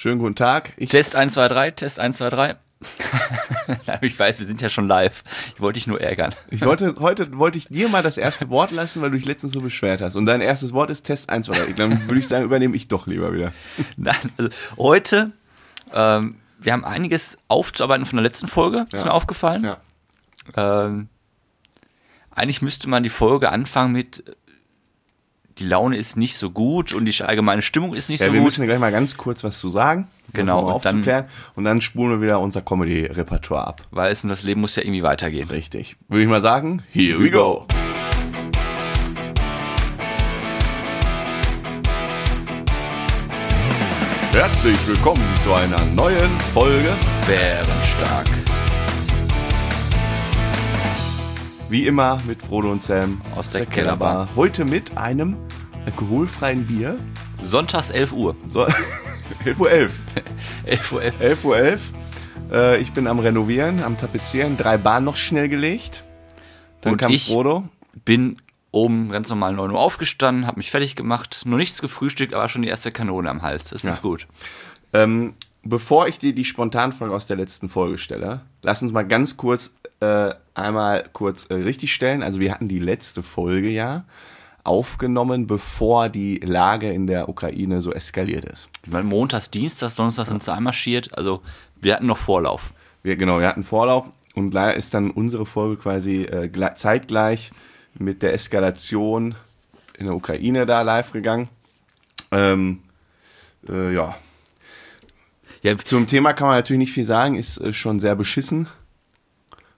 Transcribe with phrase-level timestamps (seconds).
[0.00, 0.72] Schönen guten Tag.
[0.78, 2.56] Ich Test 1, 2, 3, Test 1, 2, 3.
[4.00, 5.22] ich weiß, wir sind ja schon live.
[5.54, 6.34] Ich wollte dich nur ärgern.
[6.48, 9.52] Ich wollte, heute wollte ich dir mal das erste Wort lassen, weil du dich letztens
[9.52, 10.16] so beschwert hast.
[10.16, 11.72] Und dein erstes Wort ist Test 1, 2, 3.
[11.74, 13.52] Dann würde ich sagen, übernehme ich doch lieber wieder.
[13.98, 15.32] Nein, also heute,
[15.92, 19.04] ähm, wir haben einiges aufzuarbeiten von der letzten Folge, ist ja.
[19.04, 19.64] mir aufgefallen.
[19.64, 20.86] Ja.
[20.86, 21.10] Ähm,
[22.30, 24.24] eigentlich müsste man die Folge anfangen mit
[25.60, 28.38] die Laune ist nicht so gut und die allgemeine Stimmung ist nicht ja, so wir
[28.38, 28.44] gut.
[28.44, 30.08] Wir müssen gleich mal ganz kurz was zu sagen.
[30.32, 30.74] Genau.
[30.74, 33.82] Und dann, und dann spulen wir wieder unser Comedy-Repertoire ab.
[33.90, 35.48] Weil es das Leben muss ja irgendwie weitergehen.
[35.48, 35.96] Richtig.
[36.08, 37.66] Würde ich mal sagen, here we go.
[44.32, 46.88] Herzlich willkommen zu einer neuen Folge
[47.26, 48.49] Bärenstark.
[51.70, 54.26] Wie immer mit Frodo und Sam aus der, der Kellerbar.
[54.26, 54.34] Kellerbar.
[54.34, 55.36] Heute mit einem
[55.86, 56.98] alkoholfreien Bier.
[57.44, 58.34] Sonntags 11 Uhr.
[58.48, 58.66] So,
[59.44, 59.92] 11 Uhr 11.
[60.64, 61.20] 11 Uhr 11.
[61.20, 61.90] 11 Uhr 11.
[62.50, 66.02] Äh, ich bin am Renovieren, am Tapezieren, drei Bahnen noch schnell gelegt.
[66.80, 67.68] Dann und kam ich Frodo.
[68.04, 68.38] bin
[68.72, 72.62] oben ganz normal 9 Uhr aufgestanden, habe mich fertig gemacht, nur nichts gefrühstückt, aber schon
[72.62, 73.70] die erste Kanone am Hals.
[73.70, 73.90] Das ja.
[73.90, 74.26] ist gut.
[74.92, 79.36] Ähm, bevor ich dir die Spontanfrage aus der letzten Folge stelle, lass uns mal ganz
[79.36, 82.22] kurz äh, einmal kurz äh, richtig stellen.
[82.22, 84.04] Also wir hatten die letzte Folge ja
[84.64, 88.68] aufgenommen, bevor die Lage in der Ukraine so eskaliert ist.
[88.86, 91.16] Weil montags, dienstags, donnerstags sind sie einmarschiert.
[91.16, 91.42] Also
[91.80, 92.74] wir hatten noch Vorlauf.
[93.02, 97.50] Wir, genau, wir hatten Vorlauf und leider ist dann unsere Folge quasi äh, zeitgleich
[97.94, 99.34] mit der Eskalation
[99.98, 101.48] in der Ukraine da live gegangen.
[102.30, 102.80] Ähm,
[103.68, 104.16] äh, ja.
[105.62, 105.78] ja.
[105.78, 108.68] Zum Thema kann man natürlich nicht viel sagen, ist äh, schon sehr beschissen.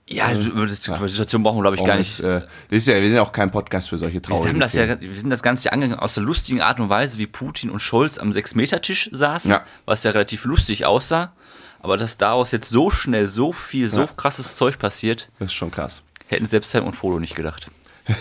[0.08, 2.20] Ja, äh, über die Situation brauchen wir, glaube ich, gar nicht.
[2.20, 4.75] Äh, ist ja, wir sind ja auch kein Podcast für solche traurigen wir haben das
[4.75, 7.70] ja, Wir sind das Ganze ja angegangen aus der lustigen Art und Weise, wie Putin
[7.70, 9.64] und Scholz am Sechs-Meter-Tisch saßen, ja.
[9.84, 11.33] was ja relativ lustig aussah.
[11.81, 14.06] Aber dass daraus jetzt so schnell so viel, so ja.
[14.17, 15.31] krasses Zeug passiert.
[15.39, 16.03] Das ist schon krass.
[16.28, 17.66] Hätten selbst Sam und Frodo nicht gedacht.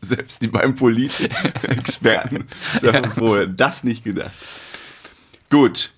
[0.00, 2.48] selbst die beiden Polit-Experten
[2.82, 4.32] haben vorher das nicht gedacht.
[5.50, 5.90] Gut.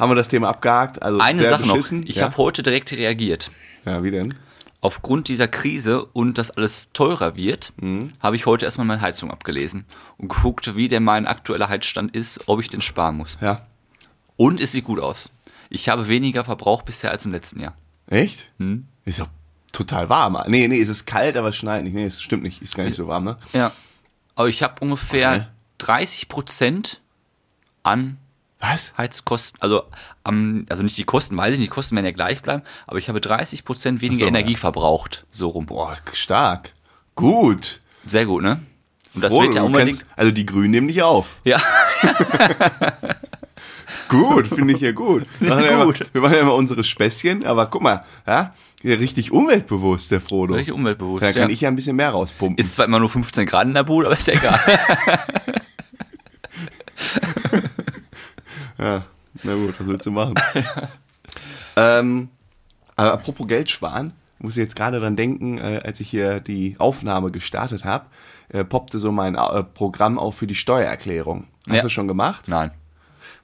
[0.00, 1.02] Haben wir das Thema abgehakt?
[1.02, 2.00] Also Eine Sache beschissen.
[2.00, 2.08] noch.
[2.08, 2.24] Ich ja?
[2.24, 3.50] habe heute direkt reagiert.
[3.84, 4.34] Ja, wie denn?
[4.80, 8.10] Aufgrund dieser Krise und dass alles teurer wird, mhm.
[8.18, 9.84] habe ich heute erstmal meine Heizung abgelesen
[10.16, 13.36] und geguckt, wie der mein aktueller Heizstand ist, ob ich den sparen muss.
[13.42, 13.66] Ja.
[14.36, 15.28] Und es sieht gut aus.
[15.68, 17.76] Ich habe weniger Verbrauch bisher als im letzten Jahr.
[18.06, 18.50] Echt?
[18.58, 18.86] Hm?
[19.04, 19.28] Ist doch
[19.70, 20.42] total warm.
[20.46, 21.92] Nee, nee, es ist kalt, aber es schneit nicht.
[21.92, 22.62] Nee, es stimmt nicht.
[22.62, 23.36] Ist gar nicht so warm, ne?
[23.52, 23.72] Ja.
[24.34, 25.46] Aber ich habe ungefähr okay.
[25.76, 27.02] 30 Prozent
[27.82, 28.16] an
[28.60, 28.92] was?
[28.96, 29.84] Heizkosten, also,
[30.24, 32.98] um, also nicht die Kosten, weiß ich nicht, die Kosten werden ja gleich bleiben, aber
[32.98, 34.58] ich habe 30 Prozent weniger so, Energie ja.
[34.58, 35.66] verbraucht, so rum.
[35.66, 36.72] Boah, stark.
[37.14, 37.80] Gut.
[38.06, 38.60] Sehr gut, ne?
[39.14, 39.98] Und das Froh, wird ja unbedingt.
[39.98, 41.34] Kennst, also die Grünen nehmen dich auf.
[41.42, 41.60] Ja.
[44.08, 45.26] gut, finde ich ja gut.
[45.40, 46.00] Wir machen ja, gut.
[46.00, 48.54] Immer, wir machen ja immer unsere Späßchen, aber guck mal, ja,
[48.84, 50.54] richtig umweltbewusst, der Frodo.
[50.54, 51.24] Richtig umweltbewusst.
[51.24, 51.48] Da kann ja.
[51.48, 52.62] ich ja ein bisschen mehr rauspumpen.
[52.62, 54.60] Ist zwar immer nur 15 Grad in der Bude, aber ist ja egal.
[58.80, 59.04] Ja,
[59.42, 60.34] na gut, was willst du machen?
[61.76, 62.28] ähm,
[62.96, 66.76] aber apropos Geld sparen, muss ich jetzt gerade dran denken, äh, als ich hier die
[66.78, 68.06] Aufnahme gestartet habe,
[68.48, 71.46] äh, poppte so mein äh, Programm auf für die Steuererklärung.
[71.68, 71.82] Hast ja.
[71.82, 72.48] du schon gemacht?
[72.48, 72.70] Nein.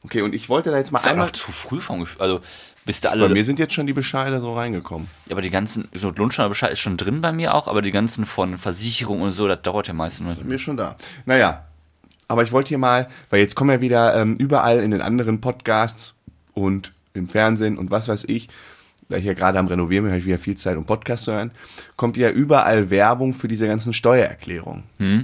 [0.02, 1.30] Okay, und ich wollte da jetzt mal ist einmal.
[1.32, 2.22] zu früh vom Gefühl.
[2.22, 2.40] Also,
[2.86, 3.26] bist du alle.
[3.26, 5.08] Bei mir sind jetzt schon die Bescheide so reingekommen.
[5.26, 5.88] Ja, aber die ganzen.
[5.92, 9.48] So Lohnsteuerbescheid ist schon drin bei mir auch, aber die ganzen von Versicherung und so,
[9.48, 10.38] das dauert ja meistens.
[10.38, 10.96] Bei mir schon da.
[11.26, 11.64] Naja,
[12.28, 15.40] aber ich wollte hier mal, weil jetzt kommen ja wieder ähm, überall in den anderen
[15.40, 16.14] Podcasts
[16.54, 18.48] und im Fernsehen und was weiß ich,
[19.08, 21.32] da ich ja gerade am Renovieren bin, habe ich wieder viel Zeit, um Podcasts zu
[21.32, 21.52] hören,
[21.96, 24.84] kommt ja überall Werbung für diese ganzen Steuererklärungen.
[24.98, 25.22] Hm.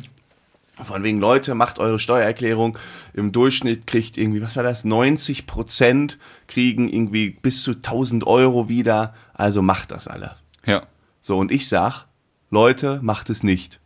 [0.83, 2.79] Von wegen, Leute, macht eure Steuererklärung.
[3.13, 6.19] Im Durchschnitt kriegt irgendwie, was war das, 90 Prozent
[6.49, 9.15] kriegen irgendwie bis zu 1000 Euro wieder.
[9.35, 10.37] Also macht das alle.
[10.65, 10.85] Ja.
[11.21, 12.07] So, und ich sag,
[12.51, 13.81] Leute, macht es nicht.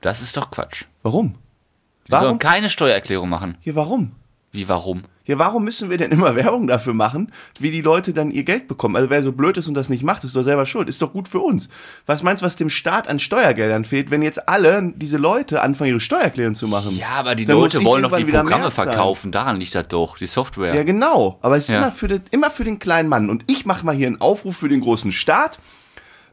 [0.00, 0.84] Das ist doch Quatsch.
[1.02, 1.36] Warum?
[2.06, 2.26] Wir warum?
[2.26, 3.56] sollen keine Steuererklärung machen.
[3.60, 4.12] Hier, warum?
[4.52, 5.02] Wie, warum?
[5.26, 8.68] Ja, warum müssen wir denn immer Werbung dafür machen, wie die Leute dann ihr Geld
[8.68, 8.94] bekommen?
[8.94, 10.88] Also wer so blöd ist und das nicht macht, ist doch selber schuld.
[10.88, 11.68] Ist doch gut für uns.
[12.06, 15.90] Was meinst du, was dem Staat an Steuergeldern fehlt, wenn jetzt alle diese Leute anfangen,
[15.90, 16.96] ihre Steuererklärung zu machen?
[16.96, 19.32] Ja, aber die Leute wollen doch die Programme verkaufen.
[19.32, 20.74] Daran liegt das doch, die Software.
[20.74, 21.38] Ja, genau.
[21.40, 21.78] Aber es ist ja.
[21.78, 23.30] immer, für den, immer für den kleinen Mann.
[23.30, 25.58] Und ich mache mal hier einen Aufruf für den großen Staat.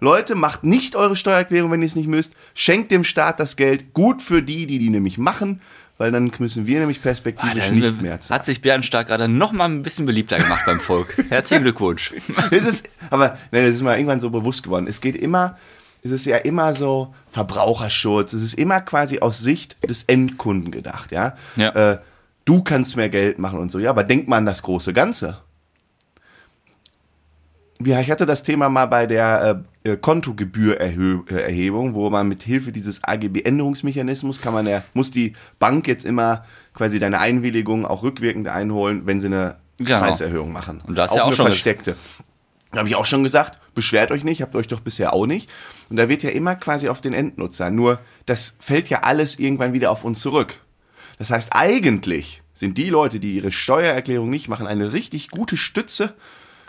[0.01, 2.33] Leute, macht nicht eure Steuererklärung, wenn ihr es nicht müsst.
[2.53, 3.93] Schenkt dem Staat das Geld.
[3.93, 5.61] Gut für die, die die nämlich machen
[6.01, 8.39] weil dann müssen wir nämlich perspektivisch ah, nicht mehr zahlen.
[8.39, 11.15] Hat sich Bärenstark gerade noch mal ein bisschen beliebter gemacht beim Volk.
[11.29, 12.11] Herzlichen Glückwunsch.
[12.49, 14.87] es ist, aber nein, das ist mir irgendwann so bewusst geworden.
[14.87, 15.59] Es geht immer,
[16.03, 18.33] es ist ja immer so Verbraucherschutz.
[18.33, 21.35] Es ist immer quasi aus Sicht des Endkunden gedacht, ja.
[21.55, 21.69] ja.
[21.91, 21.99] Äh,
[22.45, 23.77] du kannst mehr Geld machen und so.
[23.77, 25.37] Ja, aber denk mal an das große Ganze.
[27.79, 33.03] Ja, ich hatte das Thema mal bei der äh, Kontogebührerhebung, wo man mit Hilfe dieses
[33.03, 39.05] AGB-Änderungsmechanismus kann man ja, muss die Bank jetzt immer quasi deine Einwilligung auch rückwirkend einholen,
[39.05, 39.99] wenn sie eine genau.
[39.99, 40.81] Preiserhöhung machen.
[40.85, 41.95] Und das ist ja auch eine schon versteckte.
[42.71, 45.49] Da habe ich auch schon gesagt, beschwert euch nicht, habt euch doch bisher auch nicht.
[45.89, 47.69] Und da wird ja immer quasi auf den Endnutzer.
[47.69, 50.61] Nur das fällt ja alles irgendwann wieder auf uns zurück.
[51.17, 56.15] Das heißt, eigentlich sind die Leute, die ihre Steuererklärung nicht machen, eine richtig gute Stütze.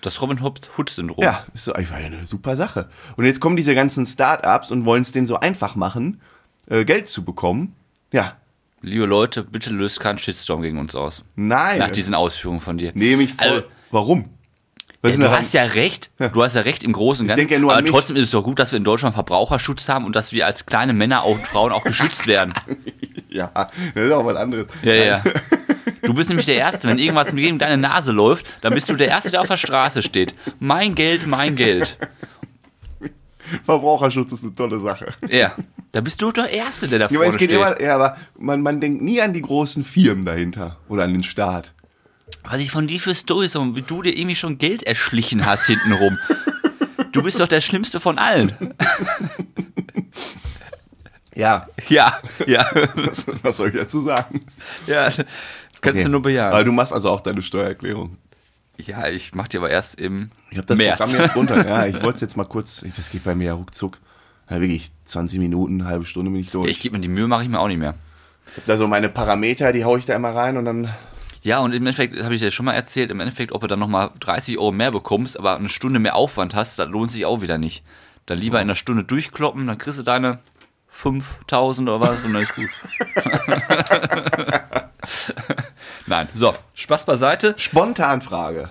[0.02, 1.22] Das Robin Hood-Syndrom.
[1.22, 2.88] Ja, ist so einfach eine super Sache.
[3.16, 6.20] Und jetzt kommen diese ganzen Start-ups und wollen es denen so einfach machen,
[6.69, 7.75] äh, Geld zu bekommen.
[8.12, 8.37] Ja.
[8.82, 11.25] Liebe Leute, bitte löst keinen Shitstorm gegen uns aus.
[11.37, 11.78] Nein.
[11.78, 12.90] Nach diesen Ausführungen von dir.
[12.94, 13.49] Nehme ich voll.
[13.49, 14.28] Also, Warum?
[15.04, 16.10] Ja, du hast ja recht.
[16.19, 16.28] Ja.
[16.28, 17.40] Du hast ja recht im Großen und Ganzen.
[17.40, 19.88] Ich denke ja nur Aber trotzdem ist es doch gut, dass wir in Deutschland Verbraucherschutz
[19.88, 22.52] haben und dass wir als kleine Männer und Frauen auch geschützt werden.
[23.28, 23.50] ja,
[23.94, 24.66] das ist auch was anderes.
[24.82, 25.22] Ja, ja.
[26.02, 26.88] Du bist nämlich der Erste.
[26.88, 30.02] Wenn irgendwas gegen deine Nase läuft, dann bist du der Erste, der auf der Straße
[30.02, 30.34] steht.
[30.58, 31.99] Mein Geld, mein Geld.
[33.64, 35.06] Verbraucherschutz ist eine tolle Sache.
[35.29, 35.55] Ja.
[35.93, 37.52] Da bist du der Erste, der da ja, vorne steht.
[37.52, 41.23] Immer, ja, aber man, man denkt nie an die großen Firmen dahinter oder an den
[41.23, 41.75] Staat
[42.44, 45.67] was ich von dir für Storys und wie du dir irgendwie schon Geld erschlichen hast
[45.67, 46.19] hintenrum.
[47.12, 48.75] Du bist doch der Schlimmste von allen.
[51.35, 51.67] Ja.
[51.88, 52.67] Ja, ja.
[52.94, 54.44] Was, was soll ich dazu sagen?
[54.87, 55.08] Ja,
[55.82, 56.05] kannst okay.
[56.05, 56.52] du nur bejahen.
[56.52, 58.17] Aber du machst also auch deine Steuererklärung.
[58.87, 60.99] Ja, ich mach die aber erst im Ich habe das März.
[60.99, 61.67] Programm jetzt runter.
[61.67, 63.99] Ja, ich wollte es jetzt mal kurz, das geht bei mir ja ruckzuck.
[64.49, 66.69] Ja, wirklich, 20 Minuten, eine halbe Stunde bin ich durch.
[66.69, 67.94] Ich gebe mir die Mühe, mache ich mir auch nicht mehr.
[68.46, 70.93] Ich habe da so meine Parameter, die haue ich da immer rein und dann
[71.44, 73.81] ja, und im Endeffekt, habe ich dir schon mal erzählt, im Endeffekt, ob du dann
[73.81, 77.40] nochmal 30 Euro mehr bekommst, aber eine Stunde mehr Aufwand hast, das lohnt sich auch
[77.40, 77.82] wieder nicht.
[78.26, 80.38] Dann lieber in einer Stunde durchkloppen, dann kriegst du deine
[80.88, 82.70] 5000 oder was und dann ist gut.
[86.12, 87.55] Nein, so, Spaß beiseite.
[87.56, 88.69] Spontanfrage.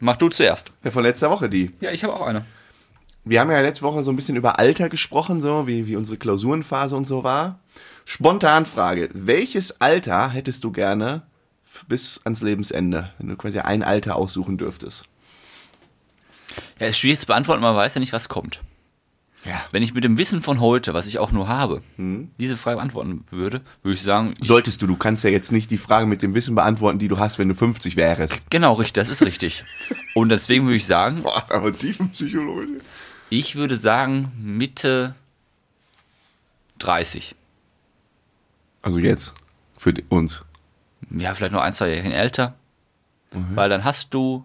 [0.00, 0.70] Mach du zuerst.
[0.84, 1.70] Ja, von letzter Woche die.
[1.80, 2.44] Ja, ich habe auch eine.
[3.24, 6.18] Wir haben ja letzte Woche so ein bisschen über Alter gesprochen, so wie, wie unsere
[6.18, 7.58] Klausurenphase und so war.
[8.04, 9.08] Spontanfrage.
[9.14, 11.22] Welches Alter hättest du gerne
[11.88, 15.06] bis ans Lebensende, wenn du quasi ein Alter aussuchen dürftest?
[16.78, 18.60] Ja, ist schwierig zu beantworten, man weiß ja nicht, was kommt.
[19.44, 19.64] Ja.
[19.72, 22.30] Wenn ich mit dem Wissen von heute, was ich auch nur habe, hm.
[22.38, 24.34] diese Frage beantworten würde, würde ich sagen.
[24.40, 27.08] Ich Solltest du, du kannst ja jetzt nicht die Frage mit dem Wissen beantworten, die
[27.08, 28.38] du hast, wenn du 50 wärst.
[28.50, 29.64] Genau, richtig, das ist richtig.
[30.14, 31.22] Und deswegen würde ich sagen.
[31.22, 32.78] Boah, aber Tiefenpsychologie.
[33.30, 35.14] Ich würde sagen Mitte
[36.80, 37.34] 30.
[38.82, 39.34] Also jetzt,
[39.78, 40.44] für uns.
[41.10, 42.54] Ja, vielleicht nur ein, zwei Jahre älter.
[43.32, 43.56] Mhm.
[43.56, 44.44] Weil dann hast du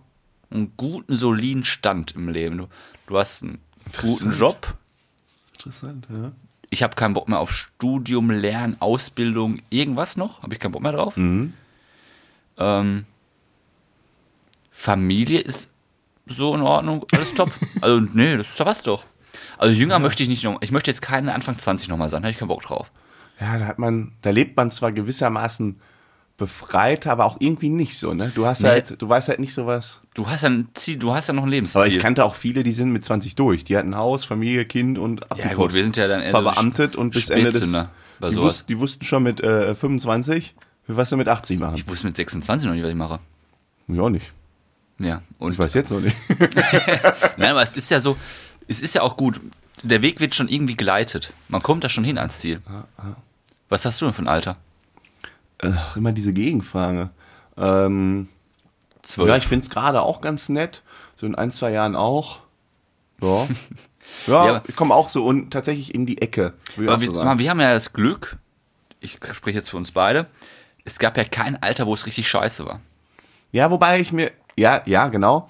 [0.51, 2.57] einen guten, soliden Stand im Leben.
[2.57, 2.67] Du,
[3.07, 3.59] du hast einen
[3.99, 4.77] guten Job.
[5.65, 6.31] Interessant, ja.
[6.69, 10.43] Ich habe keinen Bock mehr auf Studium, Lernen, Ausbildung, irgendwas noch.
[10.43, 11.15] Habe ich keinen Bock mehr drauf.
[11.15, 11.53] Mhm.
[12.57, 13.05] Ähm,
[14.71, 15.71] Familie ist
[16.25, 17.51] so in Ordnung, alles top.
[17.81, 19.03] also, nee, das passt doch.
[19.57, 19.99] Also, jünger ja.
[19.99, 20.61] möchte ich nicht noch.
[20.61, 22.91] Ich möchte jetzt keinen Anfang 20 nochmal sein, habe ich keinen Bock drauf
[23.39, 25.79] ja, da hat man, da lebt man zwar gewissermaßen
[26.37, 28.31] befreit, aber auch irgendwie nicht so, ne?
[28.35, 28.69] Du hast nee.
[28.69, 30.01] halt, du weißt halt nicht sowas.
[30.13, 31.81] Du hast ja ein Ziel, du hast ja noch ein Lebensziel.
[31.81, 33.63] Aber ich kannte auch viele, die sind mit 20 durch.
[33.63, 36.93] Die hatten Haus, Familie, Kind und ab Ja gut, wir sind ja dann eher verbeamtet
[36.93, 40.55] so und bis Ende des die, wus die, wussten schon mit äh, 25,
[40.87, 41.75] was sie mit 80 machen.
[41.75, 43.19] Ich wusste mit 26 noch nicht, was ich mache.
[43.87, 44.31] Ja, auch nicht.
[44.99, 45.21] Ja.
[45.37, 46.15] Und ich weiß jetzt noch nicht.
[47.37, 48.17] Nein, aber es ist ja so,
[48.67, 49.39] es ist ja auch gut.
[49.83, 51.33] Der Weg wird schon irgendwie geleitet.
[51.49, 52.61] Man kommt da schon hin ans Ziel.
[52.67, 53.15] Ja, ja.
[53.67, 54.57] Was hast du denn für ein Alter?
[55.73, 57.09] Ach, immer diese Gegenfrage.
[57.57, 58.29] Ähm.
[59.17, 60.81] Ja, ich finde es gerade auch ganz nett.
[61.15, 62.39] So in ein, zwei Jahren auch.
[63.21, 63.47] Ja.
[64.27, 66.53] ja, ja ich komme auch so und tatsächlich in die Ecke.
[66.77, 68.37] Aber wir, so wir haben ja das Glück,
[68.99, 70.27] ich spreche jetzt für uns beide,
[70.83, 72.79] es gab ja kein Alter, wo es richtig scheiße war.
[73.51, 75.49] Ja, wobei ich mir, ja, ja, genau.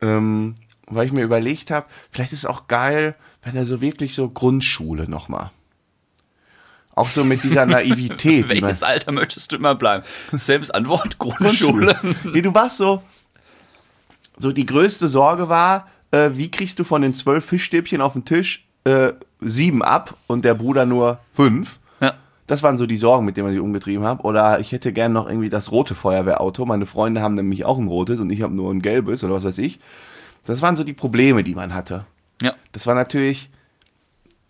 [0.00, 0.54] Ähm,
[0.86, 4.28] weil ich mir überlegt habe, vielleicht ist es auch geil, wenn er so wirklich so
[4.28, 5.50] Grundschule nochmal.
[7.02, 8.48] Auch so mit dieser Naivität.
[8.62, 10.04] Welches Alter möchtest du immer bleiben?
[10.30, 11.98] Selbst Antwort, Grundschule.
[12.22, 13.02] nee, du warst so,
[14.38, 18.24] so die größte Sorge war, äh, wie kriegst du von den zwölf Fischstäbchen auf den
[18.24, 21.80] Tisch äh, sieben ab und der Bruder nur fünf?
[22.00, 22.14] Ja.
[22.46, 24.22] Das waren so die Sorgen, mit denen ich umgetrieben habe.
[24.22, 26.64] Oder ich hätte gern noch irgendwie das rote Feuerwehrauto.
[26.66, 29.42] Meine Freunde haben nämlich auch ein rotes und ich habe nur ein gelbes oder was
[29.42, 29.80] weiß ich.
[30.44, 32.04] Das waren so die Probleme, die man hatte.
[32.40, 32.54] Ja.
[32.70, 33.50] Das war natürlich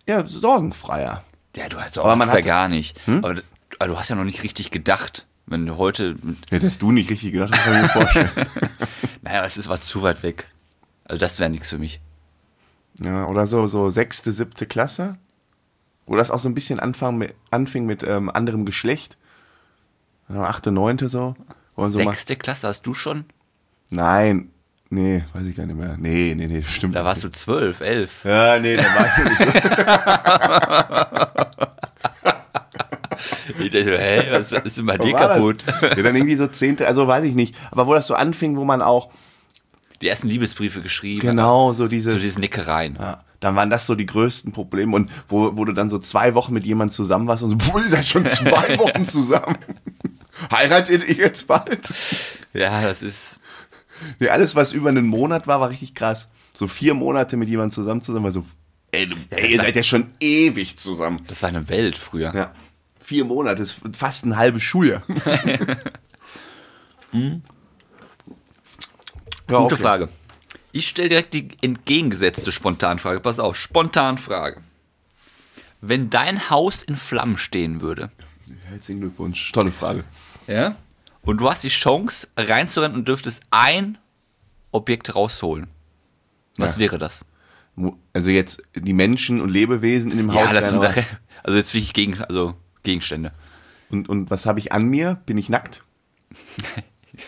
[0.05, 1.23] ja, sorgenfreier.
[1.55, 2.97] Ja, du hast aber man ja gar nicht.
[3.05, 3.23] Hm?
[3.23, 3.41] Aber,
[3.79, 5.27] aber, du hast ja noch nicht richtig gedacht.
[5.45, 6.15] Wenn du heute.
[6.51, 8.31] Ja, dass du nicht richtig gedacht hast, kann ich mir vorstellen.
[9.21, 10.47] naja, es ist war zu weit weg.
[11.05, 11.99] Also das wäre nichts für mich.
[12.99, 15.17] Ja, oder so, so sechste, siebte Klasse.
[16.05, 19.17] Wo das auch so ein bisschen anfang mit, anfing mit ähm, anderem Geschlecht.
[20.29, 21.35] achte, neunte so.
[21.75, 23.25] so Sechste Klasse hast du schon?
[23.89, 24.49] Nein,
[24.93, 25.95] nee, weiß ich gar nicht mehr.
[25.97, 26.95] Nee, nee, nee, stimmt.
[26.95, 27.35] Da warst nicht.
[27.35, 28.23] du zwölf, elf.
[28.25, 29.45] Ja, nee, da war ich nicht so.
[33.63, 35.63] ich dachte, hä, was ist denn bei dir kaputt?
[35.81, 37.55] Ja, dann irgendwie so zehnte, also weiß ich nicht.
[37.71, 39.09] Aber wo das so anfing, wo man auch
[40.01, 41.21] die ersten Liebesbriefe geschrieben.
[41.21, 42.11] Genau, so diese.
[42.11, 42.97] So diese Nickereien.
[42.99, 44.95] Ja dann waren das so die größten Probleme.
[44.95, 47.81] Und wo, wo du dann so zwei Wochen mit jemandem zusammen warst und so, boah,
[47.81, 49.57] ihr seid schon zwei Wochen zusammen.
[50.51, 51.93] Heiratet ihr jetzt bald?
[52.53, 53.39] Ja, das ist.
[54.19, 56.29] Nee, alles, was über einen Monat war, war richtig krass.
[56.53, 58.45] So vier Monate mit jemandem zusammen zu sein, war so,
[58.91, 61.21] ey, ey ihr seid ja schon ewig zusammen.
[61.27, 62.33] Das war eine Welt früher.
[62.33, 62.53] Ja.
[62.99, 65.03] Vier Monate ist fast ein halbes Schuljahr.
[67.11, 67.41] hm?
[69.49, 69.83] ja, Gute okay.
[69.83, 70.09] Frage.
[70.71, 73.19] Ich stelle direkt die entgegengesetzte Spontanfrage.
[73.19, 74.61] Pass auf, Spontanfrage.
[75.81, 78.09] Wenn dein Haus in Flammen stehen würde.
[78.69, 79.51] Herzlichen Glückwunsch.
[79.51, 80.03] Tolle Frage.
[80.47, 80.75] Ja?
[81.25, 83.97] Und du hast die Chance, reinzurennen und dürftest ein
[84.71, 85.67] Objekt rausholen.
[86.57, 86.81] Was ja.
[86.81, 87.25] wäre das?
[88.13, 90.45] Also jetzt die Menschen und Lebewesen in dem Haus.
[90.45, 90.83] Ja, das sind
[91.43, 93.31] also jetzt wirklich gegen, also Gegenstände.
[93.89, 95.19] Und, und was habe ich an mir?
[95.25, 95.83] Bin ich nackt?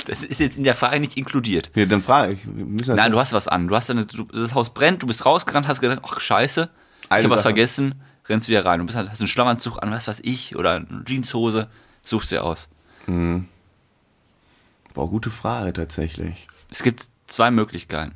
[0.08, 1.70] Das ist jetzt in der Frage nicht inkludiert.
[1.76, 2.40] Ja, dann frage ich.
[2.48, 3.68] Nein, du hast was an.
[3.68, 6.72] Du hast eine, das Haus brennt, du bist rausgerannt, hast gedacht, ach scheiße,
[7.10, 7.94] Eine ich habe was vergessen,
[8.28, 8.80] rennst wieder rein.
[8.80, 11.70] Du bist, hast einen Schlammanzug an, was weiß ich, oder eine Jeanshose,
[12.02, 12.68] suchst dir aus.
[13.06, 13.48] Mhm.
[14.96, 16.48] Boah, gute Frage tatsächlich.
[16.72, 18.14] Es gibt zwei Möglichkeiten.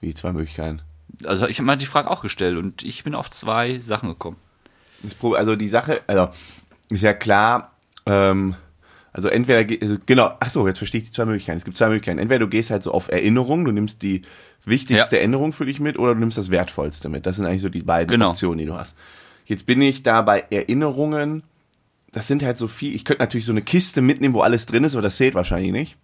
[0.00, 0.82] Wie zwei Möglichkeiten?
[1.24, 4.38] Also ich habe mal die Frage auch gestellt und ich bin auf zwei Sachen gekommen.
[5.34, 6.28] Also die Sache, also
[6.90, 7.72] ist ja klar,
[8.06, 8.56] ähm,
[9.12, 11.58] also entweder, also genau, ach so, jetzt verstehe ich die zwei Möglichkeiten.
[11.58, 12.18] Es gibt zwei Möglichkeiten.
[12.18, 14.22] Entweder du gehst halt so auf Erinnerung, du nimmst die
[14.64, 15.20] wichtigste ja.
[15.20, 17.26] Erinnerung für dich mit oder du nimmst das Wertvollste mit.
[17.26, 18.30] Das sind eigentlich so die beiden genau.
[18.30, 18.96] Optionen, die du hast.
[19.44, 21.44] Jetzt bin ich da bei Erinnerungen.
[22.12, 22.94] Das sind halt so viel.
[22.94, 25.72] Ich könnte natürlich so eine Kiste mitnehmen, wo alles drin ist, aber das zählt wahrscheinlich
[25.72, 25.96] nicht.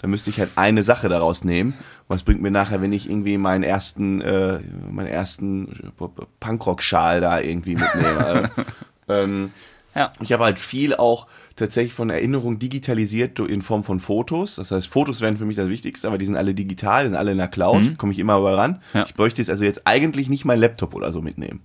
[0.00, 1.74] Da müsste ich halt eine Sache daraus nehmen.
[2.08, 5.92] Was bringt mir nachher, wenn ich irgendwie meinen ersten, äh, meinen ersten
[6.40, 8.50] Punkrock-Schal da irgendwie mitnehme?
[9.08, 9.52] ähm,
[9.94, 10.10] ja.
[10.20, 11.26] Ich habe halt viel auch
[11.56, 14.56] tatsächlich von Erinnerungen digitalisiert in Form von Fotos.
[14.56, 17.32] Das heißt, Fotos wären für mich das Wichtigste, aber die sind alle digital, sind alle
[17.32, 17.98] in der Cloud, mhm.
[17.98, 18.82] komme ich immer über ran.
[18.94, 19.04] Ja.
[19.04, 21.60] Ich bräuchte jetzt also jetzt eigentlich nicht mein Laptop oder so mitnehmen.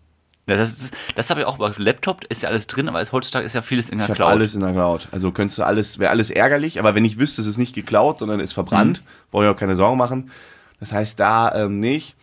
[0.48, 3.54] Ja, das, das habe ich auch bei Laptop, ist ja alles drin, aber heutzutage ist
[3.54, 4.30] ja vieles in der ich Cloud.
[4.30, 5.08] alles in der Cloud.
[5.12, 8.20] Also könntest du alles, wäre alles ärgerlich, aber wenn ich wüsste, es ist nicht geklaut,
[8.20, 9.32] sondern ist verbrannt, mhm.
[9.32, 10.30] brauche ich auch keine Sorgen machen.
[10.80, 12.16] Das heißt, da ähm, nicht.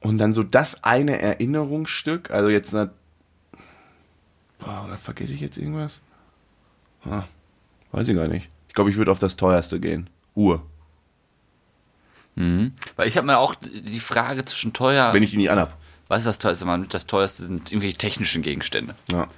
[0.00, 2.88] Und dann so das eine Erinnerungsstück, also jetzt, boah,
[4.86, 6.00] oder vergesse ich jetzt irgendwas?
[7.04, 7.24] Ah,
[7.92, 8.48] weiß ich gar nicht.
[8.68, 10.08] Ich glaube, ich würde auf das teuerste gehen.
[10.34, 10.62] Uhr.
[12.36, 12.72] Mhm.
[12.96, 15.12] Weil ich habe mir auch die Frage zwischen teuer.
[15.12, 15.76] Wenn ich die nicht anhab.
[16.08, 16.86] Was ist das teuerste?
[16.88, 18.94] Das teuerste sind irgendwelche technischen Gegenstände.
[19.10, 19.28] Ja.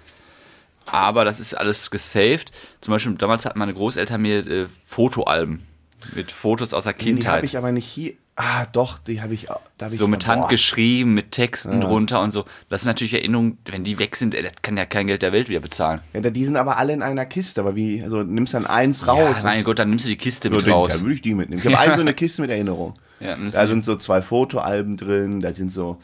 [0.87, 2.53] Aber das ist alles gesaved.
[2.81, 5.67] Zum Beispiel, damals hatten meine Großeltern mir äh, Fotoalben
[6.15, 7.25] mit Fotos aus der Kindheit.
[7.25, 8.15] Die habe ich aber nicht hier.
[8.37, 9.51] Ah, doch, die habe ich.
[9.51, 10.49] Hab so ich, mit Hand boah.
[10.49, 11.81] geschrieben, mit Texten ja.
[11.81, 12.47] drunter und so.
[12.71, 15.51] Das sind natürlich Erinnerungen, wenn die weg sind, das kann ja kein Geld der Welt
[15.51, 16.01] wieder bezahlen.
[16.15, 17.61] Ja, die sind aber alle in einer Kiste.
[17.61, 19.37] Aber wie, also nimmst dann eins raus.
[19.39, 20.95] Ja, mein Gott, dann nimmst du die Kiste mit raus.
[20.95, 21.59] Da würde ich die mitnehmen.
[21.59, 21.81] Ich habe ja.
[21.81, 22.95] eine so eine Kiste mit Erinnerung.
[23.21, 26.01] Ja, da sind so zwei Fotoalben drin, da sind so,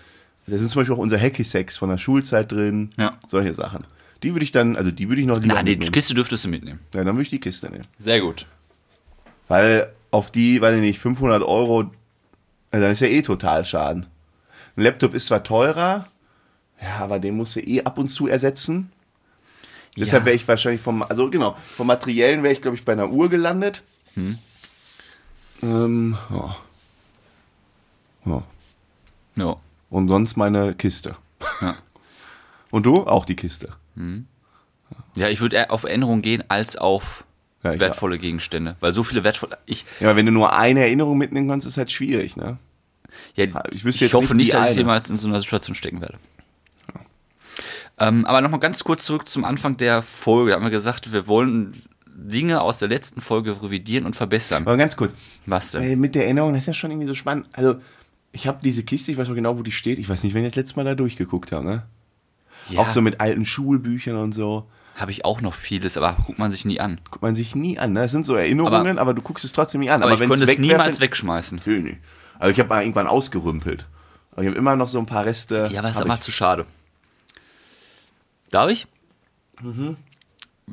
[0.46, 2.92] da sind zum Beispiel auch unser Hacky-Sex von der Schulzeit drin.
[2.96, 3.18] Ja.
[3.28, 3.84] Solche Sachen.
[4.22, 5.92] Die würde ich dann, also die würde ich noch lieber Nein, die mitnehmen.
[5.92, 6.80] Kiste dürftest du mitnehmen.
[6.94, 7.84] Ja, dann würde ich die Kiste nehmen.
[7.98, 8.46] Sehr gut.
[9.48, 11.90] Weil auf die, weiß ich nicht, 500 Euro
[12.70, 14.06] also dann ist ja eh total Schaden.
[14.76, 16.08] Ein Laptop ist zwar teurer,
[16.80, 18.92] ja, aber den musst du eh ab und zu ersetzen.
[19.94, 20.04] Ja.
[20.04, 23.08] Deshalb wäre ich wahrscheinlich vom, also genau, vom Materiellen wäre ich, glaube ich, bei einer
[23.08, 23.82] Uhr gelandet.
[24.14, 24.38] Hm.
[25.62, 26.56] Ähm, ja.
[28.26, 28.42] Ja.
[29.36, 29.56] ja.
[29.90, 31.16] Und sonst meine Kiste.
[31.60, 31.76] Ja.
[32.70, 33.06] Und du?
[33.06, 33.70] Auch die Kiste.
[33.94, 34.26] Hm.
[35.14, 37.24] Ja, ich würde eher auf Erinnerung gehen als auf
[37.62, 38.76] ja, wertvolle Gegenstände.
[38.80, 39.58] Weil so viele wertvolle.
[39.66, 42.58] Ich, ja, aber wenn du nur eine Erinnerung mitnehmen kannst, ist halt schwierig, ne?
[43.34, 44.70] Ja, ich, ich hoffe nicht, nicht dass eine.
[44.72, 46.18] ich jemals in so einer Situation stecken werde.
[46.92, 48.08] Ja.
[48.08, 50.50] Ähm, aber nochmal ganz kurz zurück zum Anfang der Folge.
[50.50, 54.64] Da haben wir gesagt, wir wollen Dinge aus der letzten Folge revidieren und verbessern.
[54.66, 55.14] Aber ganz kurz.
[55.46, 55.82] Was denn?
[55.82, 57.46] Weil mit der Erinnerung, das ist ja schon irgendwie so spannend.
[57.52, 57.76] Also,
[58.36, 59.98] ich habe diese Kiste, ich weiß noch genau, wo die steht.
[59.98, 61.82] Ich weiß nicht, wenn ich das letzte Mal da durchgeguckt habe, ne?
[62.68, 62.80] Ja.
[62.80, 66.50] Auch so mit alten Schulbüchern und so habe ich auch noch vieles, aber guckt man
[66.50, 67.00] sich nie an.
[67.10, 67.94] Guckt man sich nie an.
[67.94, 68.00] Ne?
[68.00, 70.02] Das sind so Erinnerungen, aber, aber du guckst es trotzdem nie an.
[70.02, 71.58] Aber, aber ich könnte es niemals wegschmeißen.
[71.58, 71.98] Natürlich nicht.
[72.38, 73.86] Also ich habe mal irgendwann ausgerümpelt.
[74.32, 75.70] Aber ich habe immer noch so ein paar Reste.
[75.72, 76.66] Ja, aber ist immer zu schade.
[78.50, 78.86] Darf ich?
[79.62, 79.96] Mhm.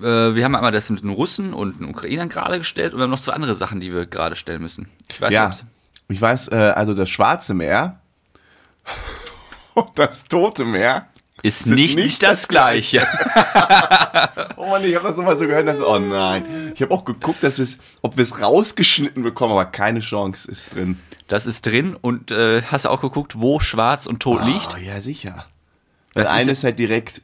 [0.02, 3.04] Äh, wir haben einmal das mit den Russen und den Ukrainern gerade gestellt und wir
[3.04, 4.90] haben noch zwei andere Sachen, die wir gerade stellen müssen.
[5.12, 5.66] Ich weiß ja, nicht,
[6.08, 8.00] ich weiß, äh, also das Schwarze Meer
[9.74, 11.08] und das Tote Meer
[11.42, 13.06] ist nicht, nicht das, das Gleiche.
[14.56, 16.72] oh Mann, ich habe das immer so gehört und dachte, oh nein.
[16.74, 20.74] Ich habe auch geguckt, dass wir's, ob wir es rausgeschnitten bekommen, aber keine Chance ist
[20.74, 21.00] drin.
[21.28, 24.78] Das ist drin und äh, hast du auch geguckt, wo schwarz und tot oh, liegt?
[24.86, 25.46] ja, sicher.
[26.14, 27.22] Das, das eine ist, ist halt direkt,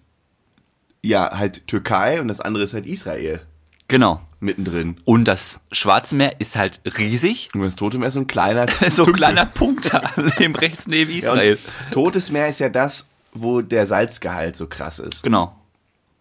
[1.01, 3.41] ja, halt Türkei und das andere ist halt Israel.
[3.87, 4.21] Genau.
[4.39, 4.97] Mittendrin.
[5.05, 7.49] Und das Schwarze Meer ist halt riesig.
[7.53, 10.87] Und das Tote Meer ist so ein kleiner So ein kleiner Punkt da, neben rechts
[10.87, 11.55] neben Israel.
[11.55, 15.23] Ja, Totes Meer ist ja das, wo der Salzgehalt so krass ist.
[15.23, 15.55] Genau.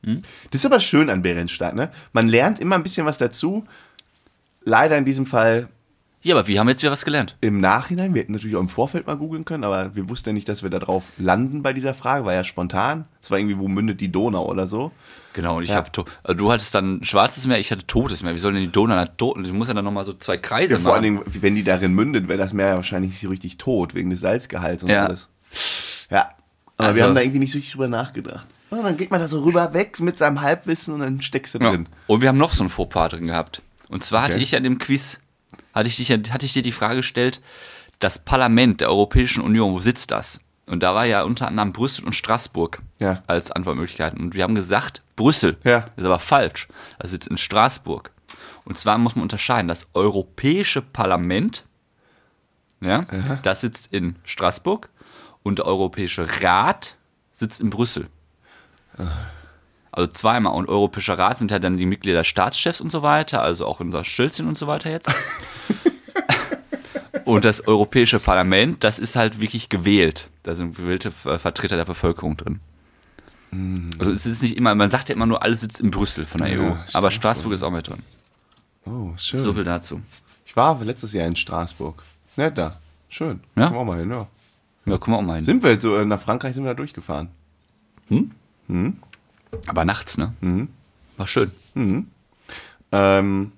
[0.04, 0.22] Hm?
[0.50, 1.90] Das ist aber schön an Berenstadt, ne?
[2.12, 3.66] Man lernt immer ein bisschen was dazu.
[4.64, 5.68] Leider in diesem Fall
[6.28, 7.36] ja, aber wir haben jetzt wieder was gelernt.
[7.40, 10.32] Im Nachhinein, wir hätten natürlich auch im Vorfeld mal googeln können, aber wir wussten ja
[10.34, 13.06] nicht, dass wir da drauf landen bei dieser Frage, war ja spontan.
[13.22, 14.92] Es war irgendwie, wo mündet die Donau oder so.
[15.32, 15.76] Genau, und ich ja.
[15.76, 15.90] habe,
[16.22, 18.34] also du hattest dann schwarzes Meer, ich hatte totes Meer.
[18.34, 19.38] Wie soll denn die Donau da tot?
[19.42, 21.04] Ich muss ja dann nochmal so zwei Kreise ja, vor machen.
[21.04, 23.56] Vor allen Dingen, wenn die darin mündet, wäre das Meer ja wahrscheinlich nicht so richtig
[23.56, 25.06] tot, wegen des Salzgehalts und ja.
[25.06, 25.30] alles.
[26.10, 26.30] Ja,
[26.76, 28.46] aber also, wir haben da irgendwie nicht so richtig drüber nachgedacht.
[28.70, 31.58] Und dann geht man da so rüber weg mit seinem Halbwissen und dann steckst du
[31.58, 31.88] drin.
[32.06, 33.62] Und wir haben noch so ein Fauxpas drin gehabt.
[33.88, 34.32] Und zwar okay.
[34.32, 35.20] hatte ich ja in dem Quiz
[35.78, 37.40] hatte ich, dich, hatte ich dir die Frage gestellt,
[37.98, 40.40] das Parlament der Europäischen Union, wo sitzt das?
[40.66, 43.22] Und da war ja unter anderem Brüssel und Straßburg ja.
[43.26, 44.20] als Antwortmöglichkeiten.
[44.20, 45.56] Und wir haben gesagt, Brüssel.
[45.64, 45.86] Ja.
[45.96, 46.68] ist aber falsch.
[46.98, 48.10] Das sitzt in Straßburg.
[48.64, 51.64] Und zwar muss man unterscheiden, das Europäische Parlament,
[52.80, 53.38] ja, ja.
[53.42, 54.90] das sitzt in Straßburg
[55.42, 56.96] und der Europäische Rat
[57.32, 58.08] sitzt in Brüssel.
[58.98, 59.04] Ah.
[59.90, 60.54] Also zweimal.
[60.54, 64.04] Und Europäischer Rat sind ja dann die Mitglieder Staatschefs und so weiter, also auch unser
[64.04, 65.10] Schölzchen und so weiter jetzt.
[67.24, 70.30] und das Europäische Parlament, das ist halt wirklich gewählt.
[70.42, 72.60] Da sind gewählte Vertreter der Bevölkerung drin.
[73.50, 73.90] Mhm.
[73.98, 76.42] Also es ist nicht immer, man sagt ja immer nur, alles sitzt in Brüssel von
[76.42, 76.74] der ja, EU.
[76.92, 78.02] Aber Straßburg ist auch mit drin.
[78.84, 79.44] Oh, schön.
[79.44, 80.02] So viel dazu.
[80.46, 82.02] Ich war letztes Jahr in Straßburg.
[82.36, 82.78] Nett da.
[83.08, 83.40] Schön.
[83.56, 83.66] Ja?
[83.66, 84.26] Kommen wir auch mal hin, ja.
[84.86, 85.44] Ja, kommen wir auch mal hin.
[85.44, 87.28] Sind wir so, nach Frankreich sind wir da durchgefahren.
[88.08, 88.30] Hm?
[88.68, 88.96] Hm?
[89.66, 90.32] Aber nachts, ne?
[90.40, 90.68] Mhm.
[91.16, 91.50] War schön.
[91.74, 92.08] Mhm.
[92.92, 93.52] Ähm,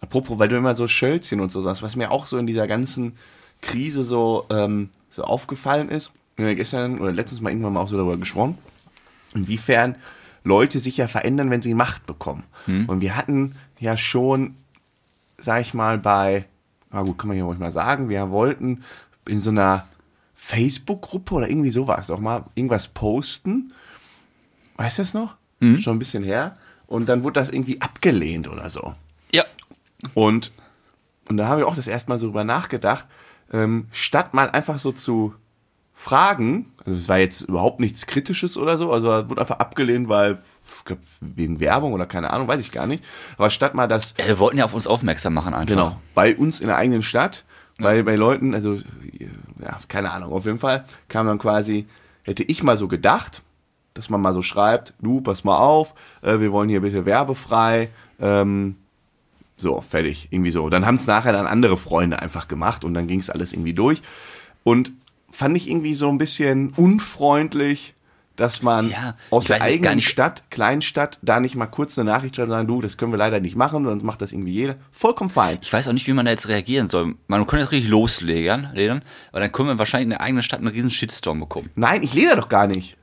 [0.00, 2.66] apropos, weil du immer so Schölzchen und so sagst, was mir auch so in dieser
[2.66, 3.16] ganzen
[3.60, 7.88] Krise so, ähm, so aufgefallen ist, wir haben gestern oder letztens mal irgendwann mal auch
[7.88, 8.58] so darüber gesprochen,
[9.34, 9.96] inwiefern
[10.44, 12.44] Leute sich ja verändern, wenn sie Macht bekommen.
[12.66, 12.86] Mhm.
[12.86, 14.54] Und wir hatten ja schon,
[15.38, 16.44] sag ich mal, bei,
[16.92, 18.84] na gut, kann man hier ruhig mal sagen, wir wollten
[19.26, 19.86] in so einer
[20.34, 23.72] Facebook-Gruppe oder irgendwie sowas auch mal irgendwas posten
[24.76, 25.36] Weißt du das noch?
[25.60, 25.78] Mhm.
[25.78, 26.54] Schon ein bisschen her.
[26.86, 28.94] Und dann wurde das irgendwie abgelehnt oder so.
[29.32, 29.44] Ja.
[30.14, 30.52] Und,
[31.28, 33.06] und da haben wir auch das erste Mal so drüber nachgedacht,
[33.52, 35.34] ähm, statt mal einfach so zu
[35.94, 40.38] fragen, also es war jetzt überhaupt nichts Kritisches oder so, also wurde einfach abgelehnt, weil
[40.66, 43.02] ich glaub, wegen Werbung oder keine Ahnung, weiß ich gar nicht.
[43.38, 44.14] Aber statt mal das.
[44.18, 45.74] Ja, wir wollten ja auf uns aufmerksam machen einfach.
[45.74, 46.00] Genau.
[46.14, 47.44] Bei uns in der eigenen Stadt,
[47.78, 48.74] bei, bei Leuten, also
[49.58, 51.86] ja, keine Ahnung, auf jeden Fall kam dann quasi,
[52.24, 53.42] hätte ich mal so gedacht,
[53.96, 57.88] dass man mal so schreibt, du, pass mal auf, äh, wir wollen hier bitte werbefrei.
[58.20, 58.76] Ähm,
[59.56, 60.68] so, fertig, irgendwie so.
[60.68, 63.72] Dann haben es nachher dann andere Freunde einfach gemacht und dann ging es alles irgendwie
[63.72, 64.02] durch.
[64.64, 64.92] Und
[65.30, 67.94] fand ich irgendwie so ein bisschen unfreundlich,
[68.36, 72.48] dass man ja, aus der eigenen Stadt, Kleinstadt, da nicht mal kurz eine Nachricht schreibt
[72.48, 74.76] und sagen, du, das können wir leider nicht machen, sonst macht das irgendwie jeder.
[74.92, 75.58] Vollkommen fein.
[75.62, 77.14] Ich weiß auch nicht, wie man da jetzt reagieren soll.
[77.28, 78.72] Man kann jetzt richtig loslegern,
[79.32, 81.70] aber dann können wir wahrscheinlich in der eigenen Stadt einen riesen Shitstorm bekommen.
[81.74, 82.96] Nein, ich leder doch gar nicht.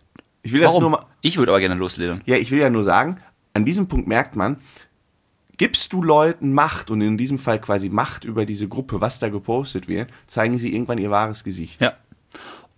[0.44, 0.74] Ich will Warum?
[0.74, 1.06] das nur mal.
[1.22, 2.22] Ich würde aber gerne losledern.
[2.26, 3.20] Ja, ich will ja nur sagen,
[3.54, 4.58] an diesem Punkt merkt man,
[5.58, 9.30] gibst du Leuten Macht und in diesem Fall quasi Macht über diese Gruppe, was da
[9.30, 11.82] gepostet wird, zeigen sie irgendwann ihr wahres Gesicht.
[11.82, 11.94] Ja.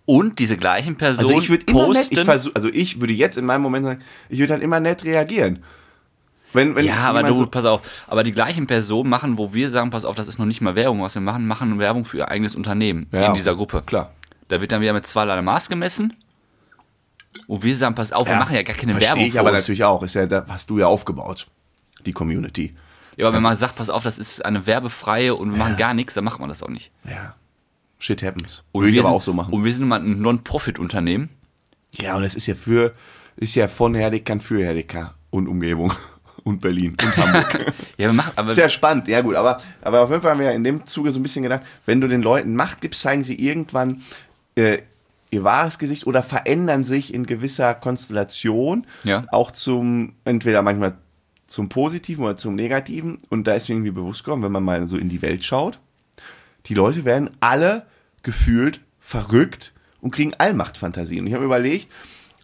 [0.04, 3.36] Und diese gleichen Personen also ich würde immer nett, ich versuch, also ich würde jetzt
[3.36, 5.64] in meinem Moment sagen, ich würde halt immer nett reagieren.
[6.52, 9.68] Wenn, wenn ja, aber du, so pass auf, aber die gleichen Personen machen, wo wir
[9.68, 12.18] sagen, pass auf, das ist noch nicht mal Werbung, was wir machen, machen Werbung für
[12.18, 13.82] ihr eigenes Unternehmen ja, in dieser Gruppe.
[13.84, 14.12] Klar.
[14.46, 16.14] Da wird dann wieder mit zweierlei Maß gemessen
[17.46, 19.24] und wir sagen, pass auf, ja, wir machen ja gar keine Werbung.
[19.24, 20.02] ich aber natürlich auch.
[20.02, 21.46] Ist ja, da hast du ja aufgebaut,
[22.04, 22.74] die Community.
[23.16, 25.64] Ja, aber wenn man sagt, pass auf, das ist eine werbefreie und wir ja.
[25.64, 26.90] machen gar nichts, dann macht man das auch nicht.
[27.04, 27.34] Ja.
[27.98, 28.62] Shit happens.
[28.72, 29.52] Und Würde ich aber sind, auch so machen.
[29.52, 31.30] Und wir sind immer ein Non-Profit-Unternehmen.
[31.92, 32.92] Ja, und es ist ja für,
[33.36, 35.94] ist ja von Herdekern für Herdeker und Umgebung
[36.44, 37.54] und Berlin und Hamburg.
[37.96, 40.46] ja, wir machen, aber Sehr spannend, ja gut, aber, aber auf jeden Fall haben wir
[40.46, 43.24] ja in dem Zuge so ein bisschen gedacht, wenn du den Leuten Macht gibst, zeigen
[43.24, 44.02] sie irgendwann
[44.56, 44.78] äh,
[45.36, 49.24] ihr wahres Gesicht oder verändern sich in gewisser Konstellation ja.
[49.30, 50.96] auch zum, entweder manchmal
[51.46, 53.18] zum Positiven oder zum Negativen.
[53.28, 55.78] Und da ist mir irgendwie bewusst geworden, wenn man mal so in die Welt schaut,
[56.66, 57.86] die Leute werden alle
[58.22, 61.20] gefühlt verrückt und kriegen Allmachtfantasien.
[61.20, 61.88] Und ich habe überlegt,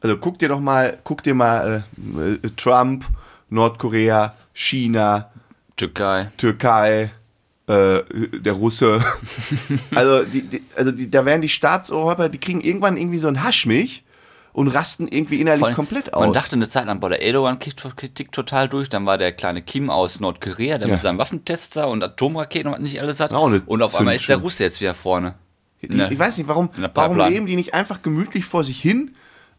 [0.01, 1.85] also guck dir doch mal, guck dir mal
[2.17, 3.05] äh, äh Trump,
[3.51, 5.31] Nordkorea, China,
[5.77, 7.11] Türkei, Türkei,
[7.73, 8.03] äh,
[8.41, 9.01] der Russe.
[9.95, 13.43] also, die, die, also die, da werden die Staatsoberhäupter, die kriegen irgendwann irgendwie so ein
[13.43, 14.05] Haschmilch
[14.53, 16.25] und rasten irgendwie innerlich Voll- komplett aus.
[16.25, 18.89] Man dachte eine Zeit lang, boah, der Erdogan kickt, kickt total durch.
[18.89, 20.95] Dann war der kleine Kim aus Nordkorea, der Ja.
[20.95, 23.33] mit seinem Waffentester und Atomraketen und was nicht alles hat.
[23.33, 24.37] Und auf einmal ist der.
[24.37, 25.35] Russe jetzt wieder vorne.
[25.81, 29.13] Die, ich weiß nicht, warum, warum leben die nicht einfach gemütlich vor sich hin,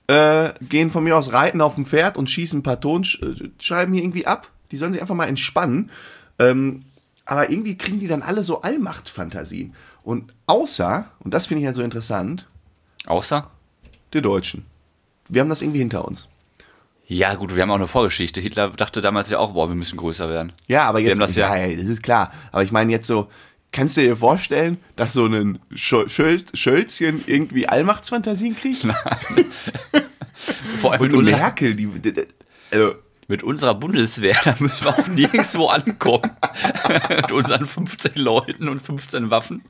[0.08, 4.04] äh, gehen von mir aus reiten auf dem Pferd und schießen ein paar Tonscheiben hier
[4.04, 4.48] irgendwie ab.
[4.72, 5.90] Die sollen sich einfach mal entspannen.
[6.40, 6.84] Ähm,
[7.26, 9.74] aber irgendwie kriegen die dann alle so Allmachtfantasien.
[10.04, 12.48] Und außer, und das finde ich halt so interessant,
[13.06, 13.50] Außer?
[14.14, 14.66] die Deutschen.
[15.30, 16.28] Wir haben das irgendwie hinter uns.
[17.06, 18.40] Ja, gut, wir haben auch eine Vorgeschichte.
[18.40, 20.54] Hitler dachte damals ja auch, boah, wir müssen größer werden.
[20.68, 22.32] Ja, aber jetzt, haben das ja- ja, das ist klar.
[22.52, 23.30] Aber ich meine jetzt so,
[23.72, 28.86] kannst du dir vorstellen, dass so ein Schö- Schöl Schölzchen irgendwie Allmachtsfantasien kriegt?
[30.82, 32.24] Vor allem Und Merkel, die, die, die
[32.72, 32.96] also,
[33.34, 36.30] mit unserer Bundeswehr, da müssen wir auch nirgendwo ankommen.
[37.10, 39.64] mit unseren 15 Leuten und 15 Waffen.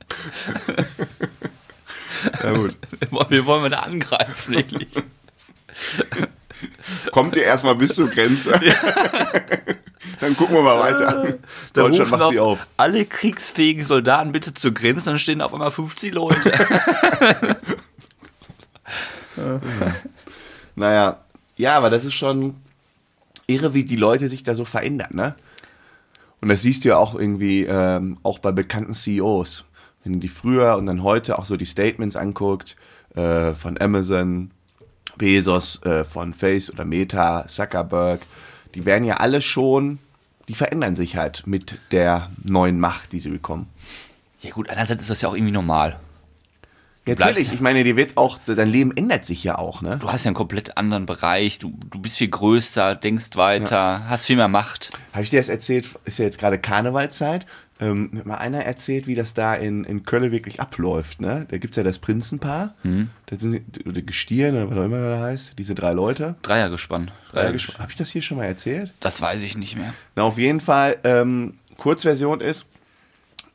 [2.42, 2.76] ja gut.
[3.30, 4.88] Wir wollen wir da angreifen, wirklich.
[7.10, 8.52] Kommt ihr erstmal bis zur Grenze.
[10.20, 11.38] Dann gucken wir mal weiter.
[11.72, 12.66] Da Deutschland macht sie auf.
[12.76, 16.52] Alle kriegsfähigen Soldaten bitte zur Grenze, dann stehen auf einmal 50 Leute.
[20.74, 21.18] Naja,
[21.56, 22.56] ja, aber das ist schon
[23.46, 25.34] irre, wie die Leute sich da so verändern, ne?
[26.40, 29.64] Und das siehst du ja auch irgendwie ähm, auch bei bekannten CEOs.
[30.02, 32.76] Wenn du die früher und dann heute auch so die Statements anguckt,
[33.14, 34.50] äh, von Amazon,
[35.16, 38.20] Bezos, äh, von Face oder Meta, Zuckerberg,
[38.74, 39.98] die werden ja alle schon,
[40.48, 43.68] die verändern sich halt mit der neuen Macht, die sie bekommen.
[44.42, 45.98] ja gut, einerseits ist das ja auch irgendwie normal.
[47.06, 49.98] Ja, natürlich, ich meine, dir wird auch, dein Leben ändert sich ja auch, ne?
[50.00, 54.24] Du hast ja einen komplett anderen Bereich, du, du bist viel größer, denkst weiter, hast
[54.24, 54.90] viel mehr Macht.
[55.12, 55.86] Habe ich dir das erzählt?
[56.06, 57.44] Ist ja jetzt gerade Karnevalzeit.
[57.80, 61.20] Ähm, mir hat mal einer erzählt, wie das da in, in Köln wirklich abläuft.
[61.20, 61.44] Ne?
[61.50, 62.74] Da gibt es ja das Prinzenpaar.
[62.84, 63.10] Mhm.
[63.26, 65.58] Das sind die- oder Gestirn oder was auch immer das heißt.
[65.58, 66.36] Diese drei Leute.
[66.42, 67.10] Dreiergespann.
[67.32, 67.80] Dreiergespann.
[67.80, 68.92] Habe ich das hier schon mal erzählt?
[69.00, 69.92] Das weiß ich nicht mehr.
[70.14, 72.64] Na, auf jeden Fall, ähm, Kurzversion ist,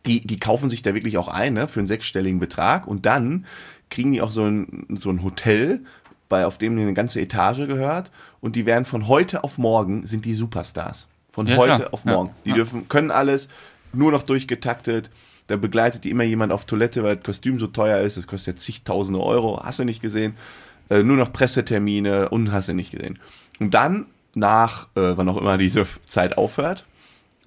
[0.09, 3.45] die, die kaufen sich da wirklich auch ein, ne, für einen sechsstelligen Betrag und dann
[3.89, 5.81] kriegen die auch so ein, so ein Hotel,
[6.27, 10.25] bei, auf dem eine ganze Etage gehört und die werden von heute auf morgen sind
[10.25, 11.07] die Superstars.
[11.31, 11.93] Von Ja, heute klar.
[11.93, 12.31] auf Ja, morgen.
[12.45, 12.55] Die ja.
[12.55, 13.49] dürfen, können alles,
[13.93, 15.09] nur noch durchgetaktet.
[15.47, 18.17] Da begleitet die immer jemand auf Toilette, weil das Kostüm so teuer ist.
[18.17, 19.59] Das kostet ja zigtausende Euro.
[19.63, 20.35] Hast du nicht gesehen?
[20.89, 23.17] Äh, nur noch Pressetermine und hast du nicht gesehen.
[23.59, 26.85] Und dann, nach, äh, wann auch immer diese Zeit aufhört,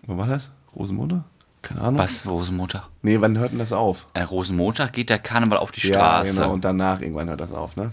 [0.07, 0.51] wann war das?
[0.75, 1.22] Rosenmontag?
[1.62, 1.98] Keine Ahnung.
[2.01, 2.88] Was, Rosenmontag?
[3.03, 4.07] Nee, wann hört denn das auf?
[4.14, 6.35] Äh, Rosenmontag geht der Karneval auf die Ja, Straße.
[6.35, 6.46] genau.
[6.48, 7.92] Ja, Und danach irgendwann hört das auf, ne?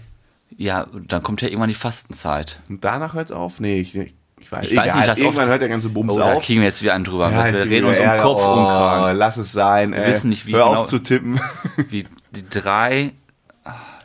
[0.58, 2.60] dann kommt ja irgendwann die Fastenzeit.
[2.68, 3.60] Und danach hört's auf?
[3.60, 4.12] Nee, ich, ich
[4.50, 6.42] weiß, Ich weiß nicht, das Irgendwann oft- hört der ganze Bums Oh, da auf.
[6.44, 7.30] kriegen wir jetzt wieder einen drüber.
[7.30, 8.52] Ja, wir reden uns um Kopf Ärger.
[8.52, 9.18] und oh, Kragen.
[9.18, 9.92] Lass es sein.
[9.92, 10.08] ey.
[10.10, 11.40] wissen nicht, wie Hör genau- auf zu tippen.
[11.88, 13.12] Wie die drei.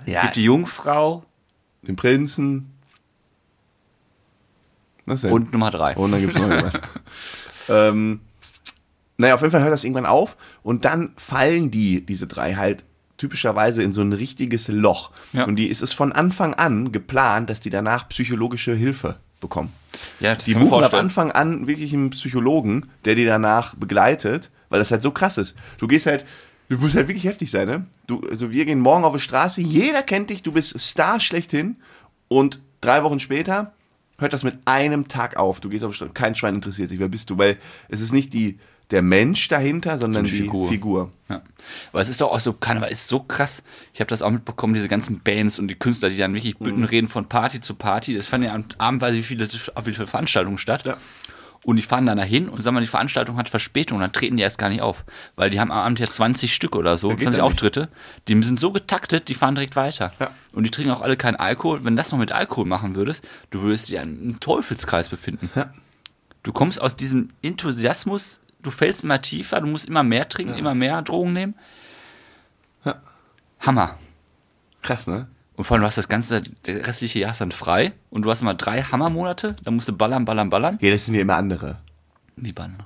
[0.05, 0.21] Es Ja.
[0.21, 1.23] gibt die Jungfrau
[1.81, 2.71] Den Prinzen.
[5.07, 5.31] Was denn?
[5.31, 5.95] und Nummer drei.
[5.95, 6.81] Und dann gibt's noch jemand.
[7.69, 8.21] ähm,
[9.17, 12.83] naja, auf jeden Fall hört das irgendwann auf und dann fallen die, diese drei, halt
[13.17, 15.11] typischerweise in so ein richtiges Loch.
[15.31, 15.45] Ja.
[15.45, 19.71] Und die ist es von Anfang an geplant, dass die danach psychologische Hilfe bekommen.
[20.19, 20.93] ja, das Die buchen ab.
[20.93, 25.55] Anfang an wirklich einen Psychologen, der die danach begleitet, weil das halt so krass ist.
[25.77, 26.25] Du gehst halt,
[26.67, 27.85] du musst halt wirklich heftig sein, ne?
[28.07, 31.77] Du, also wir gehen morgen auf die Straße, jeder kennt dich, du bist Star schlechthin
[32.27, 33.73] und drei Wochen später
[34.17, 35.59] hört das mit einem Tag auf.
[35.59, 37.37] Du gehst auf die Straße, kein Schwein interessiert sich, wer bist du?
[37.37, 37.57] Weil
[37.89, 38.57] es ist nicht die,
[38.91, 40.67] der Mensch dahinter, sondern Die die Figur.
[40.69, 41.11] Figur.
[41.29, 41.41] Ja.
[41.91, 43.63] Aber es ist doch auch so, Karneval ist so krass.
[43.93, 46.79] Ich habe das auch mitbekommen, diese ganzen Bands und die Künstler, die dann wirklich Bütten
[46.81, 46.85] Mhm.
[46.85, 48.15] reden von Party zu Party.
[48.15, 50.85] Das fanden ja am Abend, weiß ich, wie viele, wie viele Veranstaltungen statt.
[50.85, 50.97] Ja.
[51.63, 54.43] Und die fahren dann dahin und sagen mal, die Veranstaltung hat Verspätung, dann treten die
[54.43, 55.03] erst gar nicht auf.
[55.35, 57.51] Weil die haben am Abend ja 20 Stück oder so, Ja, geht 20 ja nicht.
[57.53, 57.89] Auftritte.
[58.27, 60.11] Die sind so getaktet, die fahren direkt weiter.
[60.19, 60.29] Ja.
[60.53, 61.83] Und die trinken auch alle keinen Alkohol.
[61.83, 65.49] Wenn das noch mit Alkohol machen würdest, du würdest dich ja im Teufelskreis befinden.
[65.55, 65.73] Ja.
[66.43, 70.75] Du kommst aus diesem Enthusiasmus, du fällst immer tiefer, du musst immer mehr trinken, immer
[70.75, 71.55] mehr Drogen nehmen.
[72.83, 72.95] Ja.
[73.59, 73.97] Hammer.
[74.81, 75.27] Krass, ne?
[75.55, 78.31] Und vor allem, du hast das ganze der restliche Jahr ist dann frei und du
[78.31, 80.77] hast immer drei Hammermonate, da musst du ballern, ballern, ballern.
[80.81, 81.77] Ja, das sind ja immer andere.
[82.35, 82.83] Wie ballern?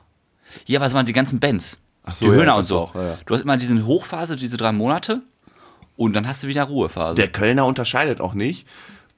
[0.65, 1.81] Ja, aber es waren die ganzen Bands.
[2.03, 2.79] Ach so, die ja, Höhner das und so.
[2.79, 3.17] auch, ja, ja.
[3.25, 5.21] Du hast immer diese Hochphase, diese drei Monate
[5.95, 7.15] und dann hast du wieder Ruhephase.
[7.15, 8.67] Der Kölner unterscheidet auch nicht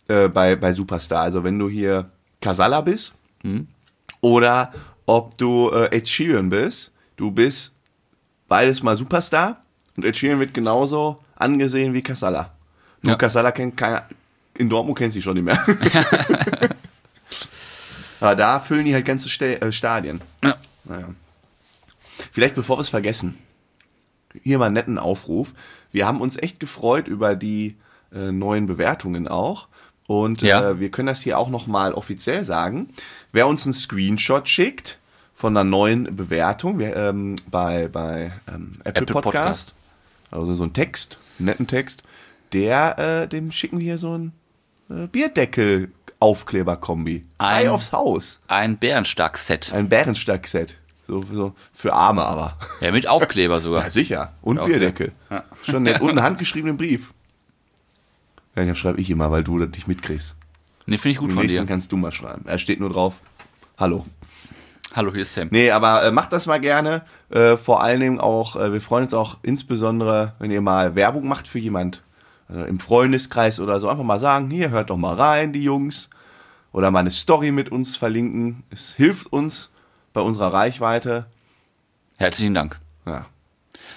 [0.08, 1.22] äh, bei, bei Superstar.
[1.22, 3.14] Also wenn du hier Casalla bist
[4.22, 4.72] oder
[5.12, 7.74] ob du äh, Ed Sheeran bist, du bist
[8.48, 9.62] beides mal Superstar
[9.98, 12.52] und Ed Sheeran wird genauso angesehen wie Casalla.
[13.02, 13.18] Nur Ja.
[13.18, 14.06] Casalla kennt keiner,
[14.58, 15.62] in Dortmund kennt sie schon nicht mehr.
[18.22, 20.22] Aber da füllen die halt ganze äh, Stadien.
[20.44, 20.56] Ja.
[20.86, 21.10] Naja.
[22.32, 23.38] Vielleicht bevor wir es vergessen,
[24.44, 25.54] hier mal einen netten Aufruf.
[25.92, 27.76] Wir haben uns echt gefreut über die
[28.14, 29.68] äh, neuen Bewertungen auch.
[30.08, 30.70] Und Ja.
[30.70, 32.90] äh, wir können das hier auch nochmal offiziell sagen.
[33.34, 35.00] Wer uns einen Screenshot schickt
[35.42, 39.76] von einer neuen Bewertung wir, ähm, bei, bei ähm, Apple, Apple Podcast, Podcast.
[40.30, 42.04] also so ein Text, einen netten Text,
[42.54, 44.34] der, äh, dem schicken wir so ein
[44.92, 47.26] äh, Bierdeckel-Aufkleber-Kombi.
[47.40, 48.40] Frei Ein- aufs Haus.
[48.48, 49.74] Ein Bärenstark-Set.
[49.74, 50.78] Ein Bärenstark-Set.
[51.08, 52.60] So, so für Arme aber.
[52.80, 53.86] Ja, mit Aufkleber sogar.
[53.86, 54.34] Ja, sicher.
[54.44, 54.70] Und Okay.
[54.70, 55.12] Bierdeckel.
[55.32, 55.44] Ja.
[55.64, 56.02] Schon nett.
[56.02, 57.14] Und einen handgeschriebenen Brief.
[58.56, 60.36] Ja, den schreibe ich immer, weil du das nicht mitkriegst.
[60.86, 61.66] Ne, finde ich gut Den von dir.
[61.66, 62.44] kannst du mal schreiben.
[62.46, 63.22] Er steht nur drauf.
[63.78, 64.06] Hallo.
[64.94, 65.48] Hallo, hier ist Sam.
[65.52, 67.04] Nee, aber äh, macht das mal gerne.
[67.30, 71.30] Äh, vor allen Dingen auch, äh, wir freuen uns auch insbesondere, wenn ihr mal Werbung
[71.30, 72.04] macht für jemand
[72.50, 73.88] äh, im Freundeskreis oder so.
[73.88, 76.10] Einfach mal sagen, hier, hört doch mal rein, die Jungs.
[76.74, 78.64] Oder mal eine Story mit uns verlinken.
[78.70, 79.70] Es hilft uns
[80.12, 81.26] bei unserer Reichweite.
[82.18, 82.78] Herzlichen Dank.
[83.06, 83.28] Ja.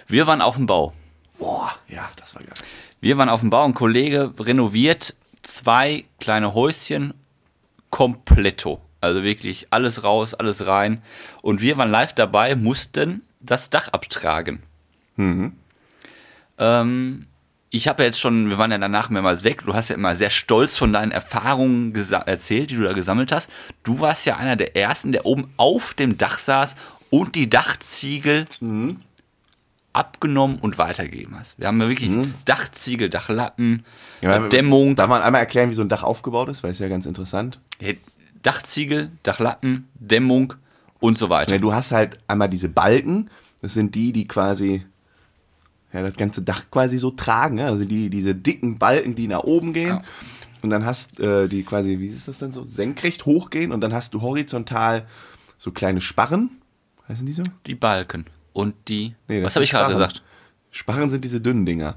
[0.07, 0.93] Wir waren auf dem Bau.
[1.39, 2.55] Boah, ja, das war geil.
[3.01, 3.65] Wir waren auf dem Bau.
[3.65, 7.15] Ein Kollege renoviert zwei kleine Häuschen
[7.91, 8.81] kompletto.
[9.05, 11.03] Also wirklich alles raus, alles rein.
[11.43, 14.62] Und wir waren live dabei, mussten das Dach abtragen.
[16.59, 17.27] Ähm,
[17.71, 19.64] ich habe ja jetzt schon, wir waren ja danach mehrmals weg.
[19.67, 23.51] Du hast ja immer sehr stolz von deinen Erfahrungen erzählt, die du da gesammelt hast.
[23.83, 26.77] Du warst ja einer der ersten, der oben auf dem Dach saß
[27.11, 28.47] und die Dachziegel
[29.93, 31.59] abgenommen und weitergegeben hast.
[31.59, 32.11] Wir haben ja wirklich
[32.45, 33.85] Dachziegel, Dachlatten,
[34.21, 36.62] Ja, Dämmung, Darf man einmal erklären, wie so ein Dach aufgebaut ist?
[36.62, 37.61] Weil es ja ganz interessant.
[38.45, 40.55] Dachziegel, Dachlatten, Dämmung
[41.01, 41.53] und so weiter.
[41.53, 43.31] Ja, du hast halt einmal diese Balken,
[43.61, 44.85] das sind die, die quasi
[45.93, 47.67] ja, das ganze Dach quasi so tragen, ja?
[47.67, 49.89] also die, diese dicken Balken, die nach oben gehen.
[49.89, 50.03] Ja.
[50.63, 53.93] Und dann hast äh, die quasi, wie ist das denn so, senkrecht hochgehen und dann
[53.93, 55.07] hast du horizontal
[55.59, 56.51] so kleine Sparren.
[57.09, 57.43] Heißen die so?
[57.67, 59.15] Die Balken und die.
[59.29, 60.23] Nee, was habe ich gerade gesagt?
[60.71, 61.97] Sparren sind diese dünnen Dinger.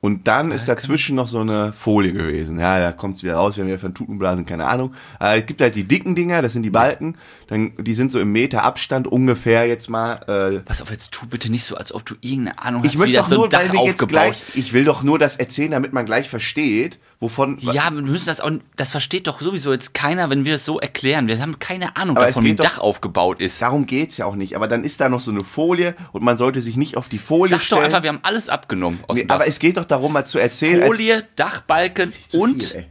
[0.00, 2.60] Und dann ist dazwischen noch so eine Folie gewesen.
[2.60, 4.94] Ja, da kommt es wieder raus, wir haben wieder von Tutenblasen, keine Ahnung.
[5.18, 7.16] Aber es gibt halt die dicken Dinger, das sind die Balken.
[7.48, 10.12] Dann, die sind so im Meter Abstand ungefähr jetzt mal.
[10.28, 12.98] Äh, Pass auf, jetzt tu bitte nicht so, als ob du irgendeine Ahnung hast, ich
[12.98, 15.36] möchte wie das doch so nur, weil wir jetzt gleich, ich will doch nur das
[15.36, 17.58] erzählen, damit man gleich versteht, wovon.
[17.60, 20.78] Ja, wir müssen das auch, das versteht doch sowieso jetzt keiner, wenn wir es so
[20.78, 21.26] erklären.
[21.26, 23.60] Wir haben keine Ahnung Aber davon, es wie ein geht doch- Dach aufgebaut ist.
[23.60, 24.54] Darum geht's ja auch nicht.
[24.54, 27.18] Aber dann ist da noch so eine Folie und man sollte sich nicht auf die
[27.18, 27.82] Folie Sag doch stellen.
[27.86, 29.34] einfach, wir haben alles abgenommen aus nee, dem Dach.
[29.34, 30.86] aber es geht doch darum, mal zu erzählen.
[30.86, 32.86] Folie, Dachbalken Zu und, viel,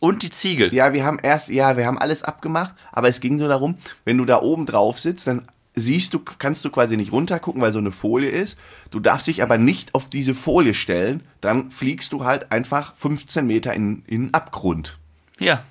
[0.00, 0.72] und die Ziegel.
[0.74, 4.18] Ja, wir haben erst, ja, wir haben alles abgemacht, aber es ging so darum, wenn
[4.18, 7.78] du da oben drauf sitzt, dann siehst du, kannst du quasi nicht runtergucken, weil so
[7.78, 8.58] eine Folie ist.
[8.90, 13.46] Du darfst dich aber nicht auf diese Folie stellen, dann fliegst du halt einfach 15
[13.46, 14.98] Meter in, in den Abgrund.
[15.38, 15.62] Ja,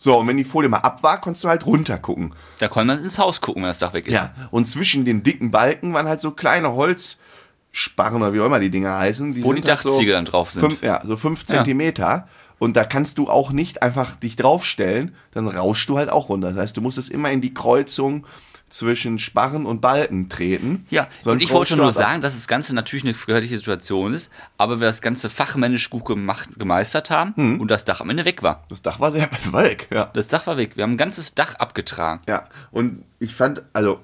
[0.00, 2.34] So, und wenn die Folie mal ab war, konntest du halt runtergucken.
[2.58, 4.14] da kann man ins Haus gucken, wenn das Dach weg ist.
[4.14, 4.34] Ja.
[4.50, 6.66] Und zwischen den dicken Balken waren halt so kleine
[7.72, 9.42] Holzsparren oder wie auch immer die Dinger heißen.
[9.42, 10.60] Wo sind die halt so Dachziegel dann drauf sind.
[10.60, 11.46] Fünf, ja, so fünf Ja.
[11.56, 12.28] Zentimeter.
[12.58, 16.50] Und da kannst du auch nicht einfach dich draufstellen, dann rauschst du halt auch runter.
[16.50, 18.24] Das heißt, du musst es immer in die Kreuzung
[18.68, 20.86] zwischen Sparren und Balken treten.
[20.88, 24.30] Ja, und ich wollte rauscht nur sagen, dass das Ganze natürlich eine gefährliche Situation ist,
[24.56, 27.60] aber wir das Ganze fachmännisch gut gemacht, gemeistert haben Hm.
[27.60, 28.64] und das Dach am Ende weg war.
[28.68, 30.04] Das Dach war sehr weit weg, ja.
[30.14, 30.76] Das Dach war weg.
[30.76, 32.20] Wir haben ein ganzes Dach abgetragen.
[32.28, 33.98] Ja, und ich fand, also,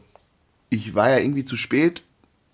[0.68, 2.02] ich war ja irgendwie zu spät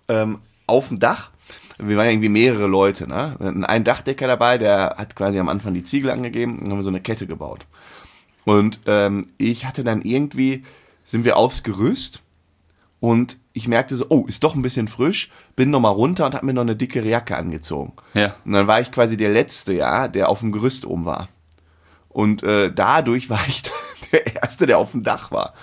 [0.09, 1.31] ähm, auf dem Dach.
[1.79, 3.35] Wir waren ja irgendwie mehrere Leute, ne?
[3.38, 6.79] Wir hatten einen Dachdecker dabei, der hat quasi am Anfang die Ziegel angegeben und haben
[6.79, 7.66] wir so eine Kette gebaut.
[8.44, 10.64] Und ähm, ich hatte dann irgendwie,
[11.03, 12.22] sind wir aufs Gerüst
[13.00, 16.46] und ich merkte so, oh, ist doch ein bisschen frisch, bin nochmal runter und habe
[16.46, 17.92] mir noch eine dickere Jacke angezogen.
[18.14, 18.37] Ja.
[18.44, 21.29] Und dann war ich quasi der Letzte, ja, der auf dem Gerüst oben war.
[22.09, 23.62] Und äh, dadurch war ich
[24.12, 25.55] der Erste, der auf dem Dach war.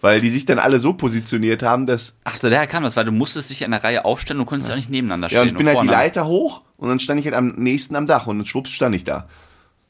[0.00, 2.16] Weil die sich dann alle so positioniert haben, dass.
[2.24, 4.70] Ach so, daher kam das, weil du musstest dich in der Reihe aufstellen und konntest
[4.70, 4.74] ja.
[4.74, 5.42] auch nicht nebeneinander Ja, stehen.
[5.42, 5.92] und ich bin halt die.
[5.92, 8.94] Leiter hoch und dann stand ich halt am nächsten am Dach und dann schwupps stand
[8.94, 9.28] ich da.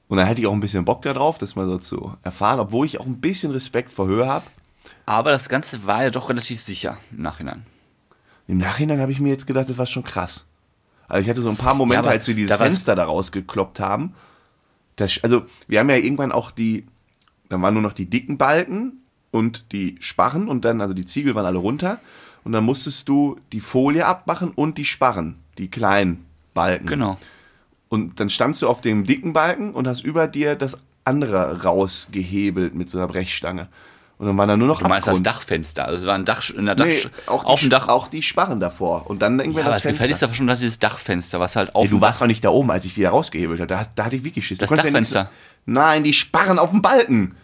[0.08, 2.84] Und dann hatte ich auch ein bisschen Bock darauf, das mal so zu erfahren, obwohl
[2.84, 4.44] ich auch ein bisschen Respekt vor Höhe habe.
[5.06, 7.64] Aber das Ganze war ja doch relativ sicher im Nachhinein.
[8.48, 10.46] Im Nachhinein habe ich mir jetzt gedacht, das war schon krass.
[11.06, 13.78] Also ich hatte so ein paar Momente, aber als wir dieses da Fenster da rausgekloppt
[13.78, 14.14] haben.
[14.96, 16.86] Das, also wir haben ja irgendwann auch die,
[17.48, 21.34] dann waren nur noch die dicken Balken und die Sparren und dann, also die Ziegel
[21.34, 21.98] waren alle runter.
[22.42, 26.86] Und dann musstest du die Folie abmachen und die Sparren, die kleinen Balken.
[26.86, 27.18] Genau.
[27.90, 32.74] Und dann standst du auf dem dicken Balken und hast über dir das andere rausgehebelt
[32.74, 33.68] mit so einer Brechstange.
[34.18, 35.26] Und dann war da nur noch Du meinst das Abgrund.
[35.26, 35.84] Dachfenster.
[35.86, 37.88] Also es war ein Dach in der Dach, Nee, auch, auf die, dem Dach.
[37.88, 39.08] auch die Sparren davor.
[39.08, 40.16] Und dann irgendwann ja, aber das das gefällt Fenster.
[40.16, 42.50] ist aber schon dass dieses Dachfenster, was halt auf Ey, du warst noch nicht da
[42.50, 43.66] oben, als ich die da rausgehebelt habe.
[43.68, 44.58] Da, da hatte ich wirklich Schiss.
[44.58, 45.24] Das konntest ja Dachfenster.
[45.66, 47.34] So, nein, die Sparren auf dem Balken.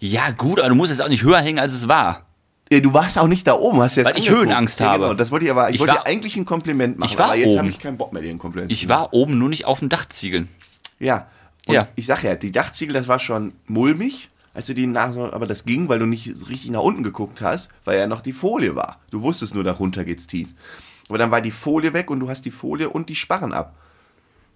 [0.00, 2.26] Ja, gut, aber du musst jetzt auch nicht höher hängen, als es war.
[2.70, 3.80] Ja, du warst auch nicht da oben.
[3.82, 4.46] Hast jetzt Weil ich angeguckt.
[4.48, 5.02] Höhenangst ja, habe.
[5.04, 7.18] Genau, das wollte ich aber, ich, Ich wollte war- dir eigentlich ein Kompliment machen, Ich
[7.18, 7.58] war aber jetzt oben.
[7.58, 9.88] habe ich keinen Bock mehr, dir ein Kompliment Ich war oben nur nicht auf dem
[9.90, 10.48] Dachziegeln.
[10.98, 11.26] Ja.
[11.66, 11.88] Und Ja.
[11.96, 15.64] ich sag ja, die Dachziegel, das war schon mulmig, als du die nach, aber das
[15.64, 18.98] ging, weil du nicht richtig nach unten geguckt hast, weil ja noch die Folie war.
[19.10, 20.48] Du wusstest nur, darunter geht's tief.
[21.08, 23.74] Aber dann war die Folie weg und du hast die Folie und die Sparren ab.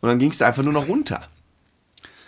[0.00, 1.22] Und dann gingst du einfach nur noch runter.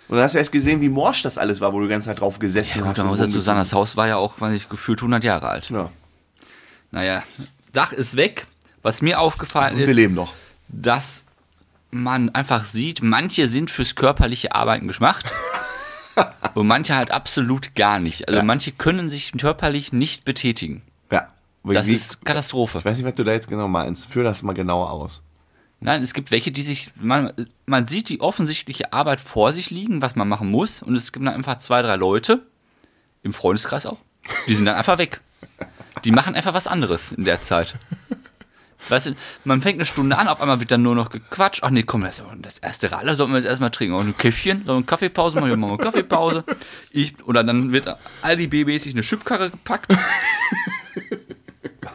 [0.09, 2.07] Und dann hast du erst gesehen, wie morsch das alles war, wo du die ganze
[2.07, 2.99] Zeit drauf gesessen Ja, gut, hast.
[3.01, 5.69] und muss dazu sagen, das Haus war ja auch, weiß ich, gefühlt 100 Jahre alt.
[5.71, 5.91] Ja.
[6.91, 7.23] Naja,
[7.73, 8.47] Dach ist weg.
[8.83, 10.33] Was mir aufgefallen wir ist, leben noch.
[10.69, 11.25] dass
[11.91, 15.31] man einfach sieht, manche sind fürs körperliche Arbeiten gemacht
[16.55, 18.29] und manche halt absolut gar nicht.
[18.29, 18.45] Also Ja.
[18.45, 20.83] manche können sich körperlich nicht betätigen.
[21.11, 21.29] Ja.
[21.65, 22.79] Das ist Katastrophe.
[22.79, 24.07] Ich weiß nicht, was du da jetzt genau meinst.
[24.07, 25.23] Führ das mal genauer aus.
[25.81, 27.33] Nein, es gibt welche, die sich, man,
[27.67, 31.25] man sieht die offensichtliche Arbeit vor sich liegen, was man machen muss, und es gibt
[31.25, 32.47] dann einfach zwei, drei Leute,
[33.23, 33.99] im Freundeskreis auch,
[34.47, 35.21] die sind dann einfach weg.
[36.05, 37.75] Die machen einfach was anderes in der Zeit.
[38.89, 39.15] Weißt du,
[39.45, 41.63] man fängt eine Stunde an, auf einmal wird dann nur noch gequatscht.
[41.63, 43.95] Ach nee, komm, das, das erste Ralle sollten wir jetzt erstmal trinken.
[43.95, 46.45] Und ein Käffchen, so eine Kaffeepause, machen wir mal eine Kaffeepause.
[46.91, 49.95] Ich, oder dann wird Aldi B-mäßig eine Schubkarre gepackt.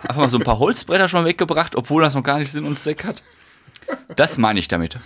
[0.02, 2.66] Einfach mal so ein paar Holzbretter schon mal weggebracht, obwohl das noch gar nicht Sinn
[2.66, 3.24] und Zweck hat.
[4.16, 4.98] Das meine ich damit.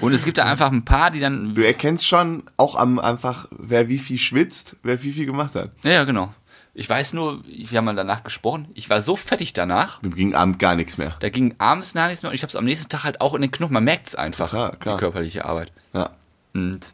[0.00, 1.54] Und es gibt da einfach ein paar, die dann.
[1.54, 5.70] Du erkennst schon auch am einfach, wer wie viel schwitzt, wer wie viel gemacht hat.
[5.82, 6.32] Ja, ja, genau.
[6.74, 10.58] Ich weiß nur, wir haben danach gesprochen, ich war so fertig danach, Dem ging Abend
[10.58, 11.16] gar nichts mehr.
[11.20, 13.32] da ging abends nach nichts mehr und ich habe es am nächsten Tag halt auch
[13.32, 13.72] in den Knochen.
[13.72, 14.96] Man merkt es einfach, Klar, klar.
[14.96, 15.72] die körperliche Arbeit.
[15.94, 16.10] Ja.
[16.52, 16.92] Und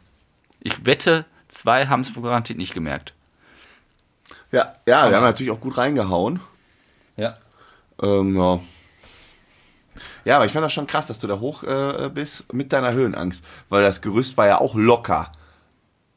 [0.61, 3.13] ich wette, zwei haben es garantiert nicht gemerkt.
[4.53, 6.39] Ja, ja, wir haben natürlich auch gut reingehauen.
[7.17, 7.33] Ja.
[8.01, 8.61] Ähm, ja.
[10.25, 12.93] Ja, aber ich fand das schon krass, dass du da hoch äh, bist mit deiner
[12.93, 13.43] Höhenangst.
[13.69, 15.31] Weil das Gerüst war ja auch locker.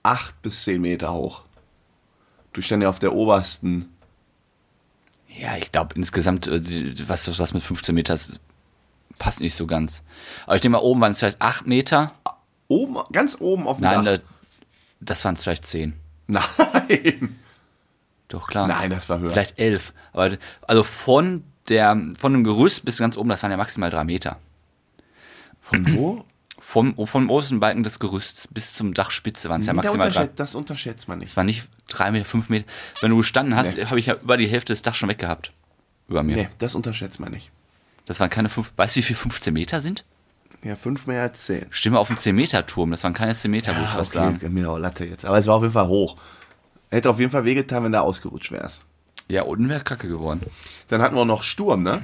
[0.03, 1.43] Acht bis zehn Meter hoch.
[2.53, 3.93] Du stand ja auf der obersten.
[5.29, 8.41] Ja, ich glaube insgesamt, äh, was, was mit 15 Meter ist,
[9.19, 10.03] passt nicht so ganz.
[10.47, 12.13] Aber ich denke mal, oben waren es vielleicht 8 Meter.
[12.69, 14.19] Oben, ganz oben auf dem Nein, Dach.
[14.19, 14.23] da,
[15.01, 15.95] das waren es vielleicht 10.
[16.27, 17.39] Nein.
[18.29, 18.67] Doch, klar.
[18.67, 19.31] Nein, das war höher.
[19.31, 19.93] Vielleicht 11.
[20.13, 24.05] Aber also von, der, von dem Gerüst bis ganz oben, das waren ja maximal 3
[24.05, 24.39] Meter.
[25.61, 26.25] Von wo?
[26.59, 30.41] Vom, vom obersten Balken des Gerüsts bis zum Dachspitze waren es ja maximal 3 unterschätzt,
[30.41, 31.29] das unterschätzt man nicht.
[31.31, 32.67] Es war nicht 3 Meter, 5 Meter.
[33.01, 33.85] Wenn du gestanden hast, Nee.
[33.87, 35.53] habe ich ja über die Hälfte des Dachs schon weggehabt.
[36.09, 36.37] Über mir.
[36.37, 37.51] Nee, das unterschätzt man nicht.
[38.07, 38.73] Das waren keine 5.
[38.77, 40.05] Weißt du, wie viel 15 Meter sind?
[40.63, 41.67] Ja, fünf mehr als zehn.
[41.71, 42.91] Stimme auf dem 10-Meter-Turm.
[42.91, 44.41] Das waren keine 10 Meter, würde ich fast sagen.
[44.55, 45.25] mir auch Latte jetzt.
[45.25, 46.17] Aber es war auf jeden Fall hoch.
[46.91, 48.83] Hätte auf jeden Fall wehgetan, wenn da ausgerutscht wärst.
[49.29, 50.43] Ja, unten wäre kacke geworden.
[50.89, 52.03] Dann hatten wir noch Sturm, ne?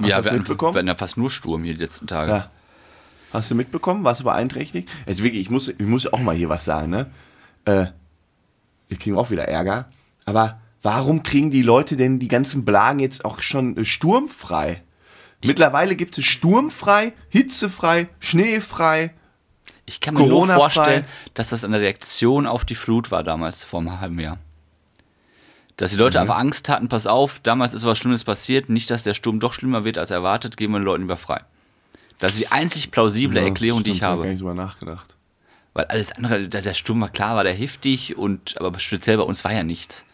[0.00, 0.74] Hast ja, wir hatten, mitbekommen?
[0.74, 2.30] wir hatten ja fast nur Sturm hier die letzten Tage.
[2.30, 2.50] Ja.
[3.32, 4.04] Hast du mitbekommen?
[4.04, 4.88] Warst du beeinträchtigt?
[5.06, 7.10] Also wirklich, ich muss, ich muss auch mal hier was sagen, ne?
[7.64, 7.86] Äh,
[8.88, 9.88] wir kriegen auch wieder Ärger.
[10.24, 14.82] Aber warum kriegen die Leute denn die ganzen Blagen jetzt auch schon äh, sturmfrei?
[15.44, 19.12] Mittlerweile gibt es sturmfrei, hitzefrei, schneefrei.
[19.84, 23.80] Ich kann mir nur vorstellen, dass das eine Reaktion auf die Flut war damals, vor
[23.80, 24.38] einem halben Jahr.
[25.76, 26.02] Dass die Mhm.
[26.02, 29.40] Leute einfach Angst hatten, pass auf, damals ist was Schlimmes passiert, nicht, dass der Sturm
[29.40, 31.40] doch schlimmer wird als erwartet, geben wir den Leuten lieber frei.
[32.18, 34.28] Das ist die einzig plausible Erklärung, die ich Stimmt, hab gar habe.
[34.30, 35.16] nicht drüber nachgedacht.
[35.72, 39.24] Weil alles andere, der, der Sturm war klar, war der heftig, und aber speziell bei
[39.24, 40.04] uns war ja nichts.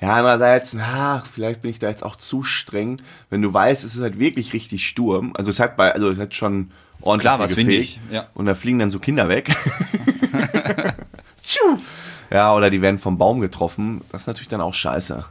[0.00, 3.96] Ja, andererseits, na, vielleicht bin ich da jetzt auch zu streng, wenn du weißt, es
[3.96, 5.32] ist halt wirklich richtig Sturm.
[5.36, 6.70] Also es hat bei, also es hat schon
[7.00, 7.56] ordentlich Klar, gefegt.
[7.58, 8.28] windig, ja.
[8.34, 9.52] Und da fliegen dann so Kinder weg.
[11.42, 11.78] Tschu.
[12.30, 14.00] Ja, oder die werden vom Baum getroffen.
[14.12, 15.24] Das ist natürlich dann auch scheiße.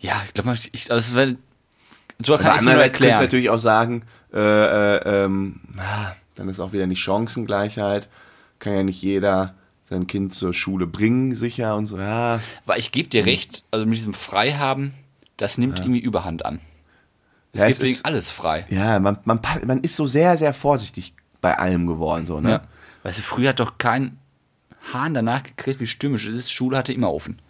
[0.00, 1.36] Ja, ich glaube, ich, also wär,
[2.24, 3.20] so kann ich es könntest du erklären.
[3.22, 8.08] natürlich auch sagen, äh, äh, ähm, na, dann ist auch wieder nicht Chancengleichheit.
[8.58, 9.54] Kann ja nicht jeder
[9.88, 11.98] sein Kind zur Schule bringen, sicher und so.
[11.98, 13.10] Ja, Aber ich gebe Hm.
[13.10, 14.94] dir recht, also mit diesem Freihaben,
[15.36, 16.60] das nimmt irgendwie Überhand an.
[17.52, 18.64] Es Ja, gibt es ist- alles frei.
[18.70, 22.24] ja man, man, man ist so sehr, sehr vorsichtig bei allem geworden.
[22.24, 22.50] So, ne?
[22.50, 22.60] Ja.
[23.02, 24.16] Weißt du, früher hat doch kein
[24.92, 26.52] Hahn danach gekriegt, wie stürmisch es ist.
[26.52, 27.40] Schule hatte immer offen.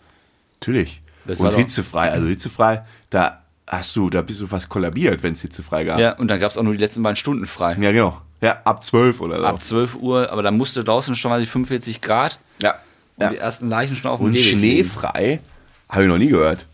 [0.60, 1.02] Natürlich.
[1.24, 5.42] Das und hitzefrei, also hitzefrei, da hast du, da bist du fast kollabiert, wenn es
[5.42, 5.98] hitzefrei gab.
[5.98, 7.76] Ja, und dann gab es auch nur die letzten beiden Stunden frei.
[7.80, 8.20] Ja, genau.
[8.40, 9.44] Ja, ab 12 oder so.
[9.44, 12.74] Ab 12 Uhr, aber da musste draußen schon mal 45 Grad ja.
[13.16, 13.30] und ja.
[13.30, 15.40] die ersten Leichen schon auf dem Und Gehweg schneefrei,
[15.88, 16.66] habe ich noch nie gehört.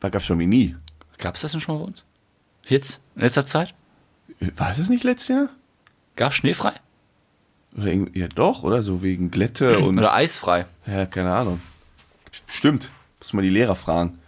[0.00, 0.74] Da gab es schon nie.
[1.18, 2.02] Gab es das denn schon mal bei uns?
[2.66, 3.74] Jetzt, in letzter Zeit?
[4.56, 5.48] War es das nicht letztes Jahr?
[6.16, 6.72] Gab es schneefrei?
[7.76, 8.82] Oder ja doch, oder?
[8.82, 9.98] So wegen Glätte und.
[9.98, 10.66] Oder eisfrei?
[10.86, 11.60] Ja, keine Ahnung.
[12.46, 12.90] Stimmt.
[13.18, 14.18] Muss mal die Lehrer fragen.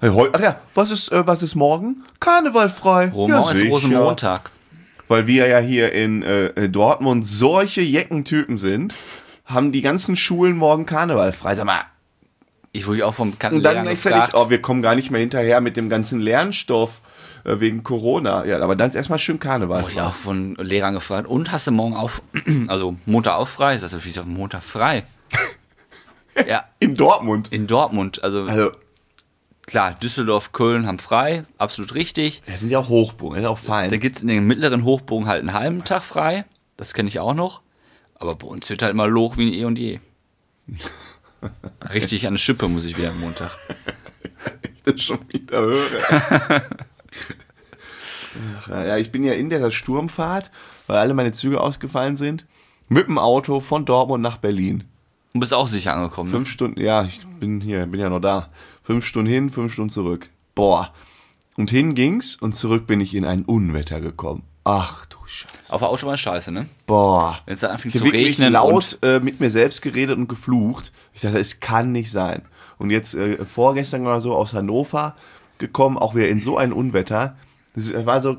[0.00, 2.04] Hey, Ach ja, was ist, äh, was ist morgen?
[2.20, 3.08] Karneval frei.
[3.08, 3.70] Roman ist sicher.
[3.70, 4.50] Rosenmontag.
[5.08, 8.94] Weil wir ja hier in äh, Dortmund solche Jeckentypen sind,
[9.44, 11.54] haben die ganzen Schulen morgen Karneval frei.
[11.56, 11.82] Sag mal,
[12.70, 15.60] Ich wurde auch vom und Kantenlehrer dann gleichzeitig, oh, wir kommen gar nicht mehr hinterher
[15.60, 17.00] mit dem ganzen Lernstoff.
[17.44, 18.44] Äh, wegen Corona.
[18.44, 19.82] Ja, aber dann ist erstmal schön Karneval.
[19.82, 21.26] Wurde ich auch von Lehrern gefragt.
[21.26, 22.22] Und hast du morgen auf,
[22.68, 23.76] also Montag auf frei?
[23.76, 25.04] Das ist wie auf Montag frei.
[26.48, 26.64] ja.
[26.78, 27.52] In Dortmund.
[27.52, 28.22] In Dortmund.
[28.22, 28.72] Also, also
[29.66, 32.42] klar, Düsseldorf, Köln haben frei, absolut richtig.
[32.46, 33.90] Das sind ja auch Hochburgen, das ist auch fein.
[33.90, 36.44] Da gibt es in den mittleren Hochburgen halt einen halben Tag frei.
[36.76, 37.62] Das kenne ich auch noch.
[38.14, 40.00] Aber bei uns wird halt immer Loch wie ein eh und je.
[41.92, 43.50] Richtig an der Schippe muss ich wieder am Montag.
[44.62, 46.62] ich das schon wieder höre.
[48.58, 50.50] Ach, ja, ich bin ja in der Sturmfahrt,
[50.86, 52.46] weil alle meine Züge ausgefallen sind,
[52.88, 54.84] mit dem Auto von Dortmund nach Berlin.
[55.34, 56.30] Und bist auch sicher angekommen.
[56.30, 56.52] Fünf ne?
[56.52, 58.48] Stunden, ja, ich bin hier, bin ja noch da.
[58.82, 60.28] Fünf Stunden hin, fünf Stunden zurück.
[60.54, 60.92] Boah.
[61.56, 64.42] Und hin ging's und zurück bin ich in ein Unwetter gekommen.
[64.64, 65.72] Ach du Scheiße.
[65.72, 66.68] Auf der Autobahn scheiße, ne?
[66.86, 67.40] Boah.
[67.46, 68.52] Wenn es da anfängt ich zu wirklich regnen.
[68.52, 70.92] laut äh, mit mir selbst geredet und geflucht.
[71.14, 72.42] Ich dachte, es kann nicht sein.
[72.78, 75.16] Und jetzt äh, vorgestern oder so aus Hannover
[75.62, 77.36] gekommen, auch wieder in so ein Unwetter.
[77.74, 78.36] Es war so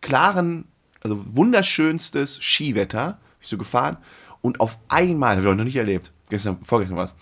[0.00, 0.66] klaren,
[1.02, 3.18] also wunderschönstes Skiwetter.
[3.38, 3.96] Bin ich so gefahren.
[4.42, 7.14] Und auf einmal, habe ich noch nicht erlebt, gestern, vorgestern war es,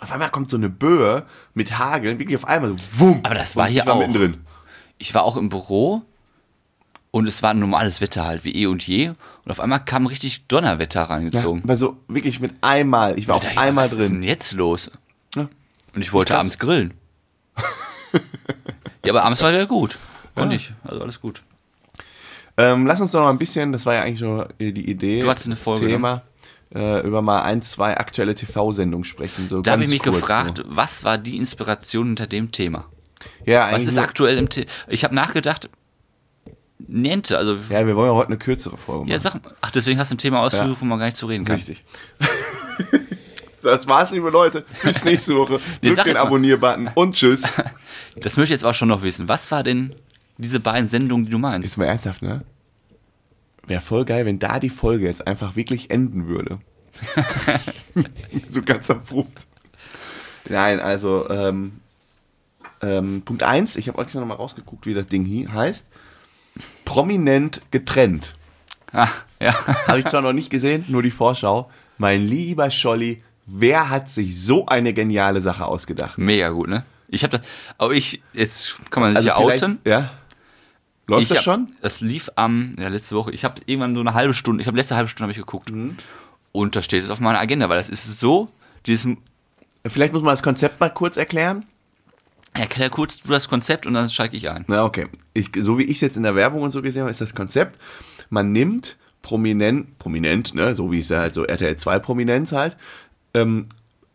[0.00, 1.24] auf einmal kommt so eine Böe
[1.54, 3.20] mit Hageln, wirklich auf einmal so, wumm.
[3.22, 3.98] Aber das war hier war auch.
[4.00, 4.40] Mittendrin.
[4.98, 6.02] Ich war auch im Büro
[7.12, 9.08] und es war ein normales Wetter halt, wie eh und je.
[9.08, 11.60] Und auf einmal kam richtig Donnerwetter reingezogen.
[11.60, 13.18] Ja, aber so wirklich mit einmal.
[13.18, 13.98] Ich war auf einmal was drin.
[13.98, 14.90] Was ist denn jetzt los?
[15.36, 15.48] Ja.
[15.94, 16.94] Und ich wollte abends grillen.
[19.04, 19.98] ja, aber abends war der gut.
[20.34, 20.60] Konnte ja.
[20.60, 20.72] ich.
[20.84, 21.42] Also alles gut.
[22.56, 25.30] Ähm, lass uns doch noch ein bisschen, das war ja eigentlich so die Idee, du
[25.30, 26.22] hattest eine Folge, Thema,
[26.70, 27.00] ne?
[27.00, 29.48] äh, über mal ein, zwei aktuelle TV-Sendungen sprechen.
[29.48, 30.76] So da habe ich mich gefragt, nur.
[30.76, 32.86] was war die Inspiration hinter dem Thema?
[33.46, 34.66] Ja, was ist aktuell im Thema?
[34.88, 35.70] Ich habe nachgedacht,
[36.88, 37.56] Niente, also.
[37.70, 39.12] Ja, wir wollen ja heute eine kürzere Folge machen.
[39.12, 40.80] Ja, sag, ach, deswegen hast du ein Thema ausgesucht, ja.
[40.80, 41.56] wo man gar nicht zu reden kann.
[41.56, 41.84] Richtig.
[43.62, 44.64] das war's, liebe Leute.
[44.82, 45.60] Bis nächste Woche.
[45.82, 47.42] Drückt den Abonnier-Button und tschüss.
[48.14, 49.26] Das möchte ich jetzt aber schon noch wissen.
[49.26, 49.94] Was war denn
[50.36, 51.70] diese beiden Sendungen, die du meinst?
[51.70, 52.44] Ist mal ernsthaft, ne?
[53.66, 56.58] Wäre voll geil, wenn da die Folge jetzt einfach wirklich enden würde.
[58.50, 59.46] so ganz abrupt.
[60.46, 61.80] Nein, also, ähm,
[62.82, 65.86] ähm, Punkt 1, ich habe euch noch mal rausgeguckt, wie das Ding hier heißt
[66.84, 68.34] prominent getrennt.
[68.92, 69.54] Ach, ja.
[69.86, 71.70] Habe ich zwar noch nicht gesehen, nur die Vorschau.
[71.98, 73.18] Mein lieber Scholli,
[73.52, 76.18] wer hat sich so eine geniale Sache ausgedacht?
[76.18, 76.84] Mega gut, ne?
[77.08, 77.44] Ich habe da,
[77.76, 79.78] aber ich, jetzt kann man sich also ja outen.
[79.84, 80.10] Ja.
[81.06, 81.68] Läuft ich das hab, schon?
[81.82, 83.32] Das lief am, ja, letzte Woche.
[83.32, 85.70] Ich habe irgendwann so eine halbe Stunde, ich habe letzte halbe Stunde habe ich geguckt.
[85.70, 85.96] Mhm.
[86.52, 88.48] Und da steht es auf meiner Agenda, weil das ist so,
[88.86, 89.06] dieses.
[89.84, 91.66] Vielleicht muss man das Konzept mal kurz erklären.
[92.54, 94.64] Erklär kurz du das Konzept und dann steige ich ein.
[94.68, 95.08] Na, okay.
[95.34, 97.34] Ich, so wie ich es jetzt in der Werbung und so gesehen habe, ist das
[97.34, 97.78] Konzept,
[98.30, 102.76] man nimmt prominent, prominent, ne, so wie es ja halt so RTL 2 Prominenz halt,
[103.34, 103.66] ähm,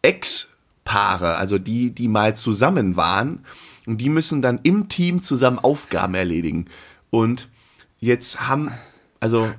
[0.02, 3.46] Ex-Paare, also die, die mal zusammen waren
[3.86, 6.66] und die müssen dann im Team zusammen Aufgaben erledigen.
[7.10, 7.50] Und
[8.00, 8.72] jetzt haben,
[9.20, 9.50] also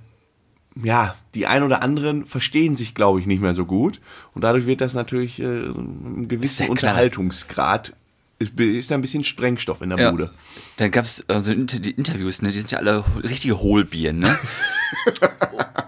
[0.82, 4.00] ja, die ein oder anderen verstehen sich, glaube ich, nicht mehr so gut.
[4.34, 7.94] Und dadurch wird das natürlich äh, einen gewissen Unterhaltungsgrad
[8.38, 10.10] ist da ein bisschen Sprengstoff in der ja.
[10.10, 10.30] Bude.
[10.76, 14.38] Dann gab es also die Interviews, ne, die sind ja alle richtige Hohlbieren, ne?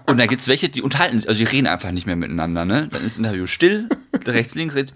[0.07, 2.65] und da gibt es welche, die unterhalten sich, also die reden einfach nicht mehr miteinander,
[2.65, 2.87] ne?
[2.91, 3.89] Dann ist das Interview still,
[4.27, 4.93] rechts, links, rechts,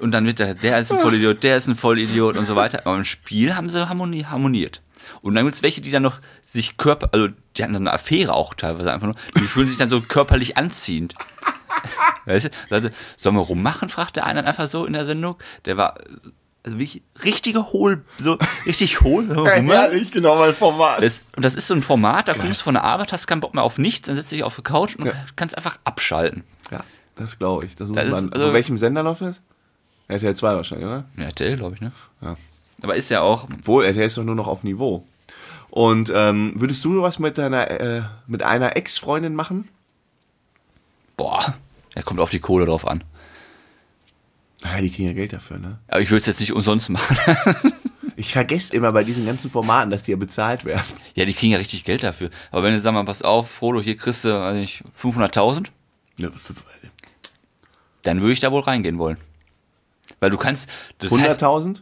[0.00, 2.86] und dann wird der, der ist ein Vollidiot, der ist ein Vollidiot und so weiter.
[2.86, 4.82] Aber im Spiel haben sie harmoni harmoniert.
[5.20, 7.92] Und dann gibt es welche, die dann noch sich körper, also die hatten so eine
[7.92, 11.14] Affäre auch teilweise einfach nur, die fühlen sich dann so körperlich anziehend.
[12.26, 15.36] Weißt du, also, sollen wir rummachen, fragt der eine einfach so in der Sendung.
[15.64, 15.98] Der war
[16.64, 19.28] also wirklich richtige Hohl, so richtig hohl.
[19.36, 21.02] ja, herrlich, genau mein Format.
[21.02, 23.40] Das, und das ist so ein Format, da kommst du von der Arbeit, hast keinen
[23.40, 25.12] Bock mehr auf nichts, dann setzt du dich auf die Couch und ja.
[25.34, 26.44] kannst einfach abschalten.
[26.70, 26.84] Ja,
[27.16, 27.74] das glaube ich.
[27.74, 29.40] Das muss das man, ist, also, auf welchem Sender läuft das?
[30.08, 31.04] RTL 2 wahrscheinlich, oder?
[31.16, 31.92] Ja, RTL, glaube ich, ne?
[32.20, 32.36] Ja.
[32.82, 33.44] Aber ist ja auch.
[33.44, 35.04] Obwohl, RTL ist doch nur noch auf Niveau.
[35.70, 39.68] Und ähm, würdest du was mit deiner, äh, mit einer Ex-Freundin machen?
[41.16, 41.54] Boah,
[41.94, 43.04] er kommt auf die Kohle drauf an.
[44.64, 45.78] Ja, die kriegen ja Geld dafür, ne?
[45.88, 47.16] Aber ich würde es jetzt nicht umsonst machen.
[48.16, 50.82] ich vergesse immer bei diesen ganzen Formaten, dass die ja bezahlt werden.
[51.14, 52.30] Ja, die kriegen ja richtig Geld dafür.
[52.50, 55.68] Aber wenn du sagst mal, pass auf, Frodo, hier kriegst du, weiß nicht, 500.000.
[56.18, 56.30] Ja,
[58.02, 59.16] dann würde ich da wohl reingehen wollen.
[60.20, 60.68] Weil du kannst.
[61.00, 61.80] 100.000?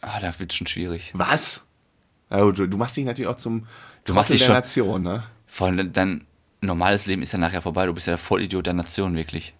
[0.00, 1.10] Ah, da wird schon schwierig.
[1.14, 1.66] Was?
[2.28, 3.66] Also, du, du, machst dich natürlich auch zum
[4.04, 5.24] du machst dich der schon, Nation, ne?
[5.46, 6.24] Vor allem dein
[6.60, 7.86] normales Leben ist ja nachher vorbei.
[7.86, 9.54] Du bist ja der Vollidiot der Nation, wirklich.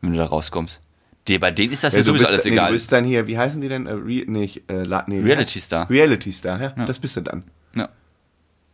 [0.00, 0.80] Wenn du da rauskommst.
[1.28, 2.64] Die, bei denen ist das ja, ja sowieso bist, alles egal.
[2.66, 3.86] Nee, du bist dann hier, wie heißen die denn?
[3.86, 5.88] Äh, Re, nicht, äh, nee, Reality Star.
[5.88, 7.44] Reality Star, ja, ja, das bist du dann.
[7.74, 7.88] Ja.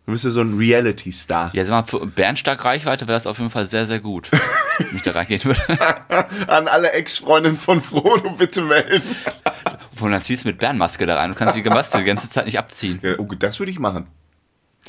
[0.07, 1.51] Du bist ja so ein Reality Star.
[1.55, 4.31] Ja, sag mal, für Bernstark Reichweite wäre das auf jeden Fall sehr, sehr gut,
[4.79, 5.61] wenn ich da reingehen würde.
[6.49, 9.03] An alle Ex-Freundinnen von Frodo bitte melden.
[10.01, 12.47] Und dann ziehst du mit Bärenmaske da rein und kannst die Maske die ganze Zeit
[12.47, 12.99] nicht abziehen.
[13.03, 14.07] Ja, okay, das würde ich machen.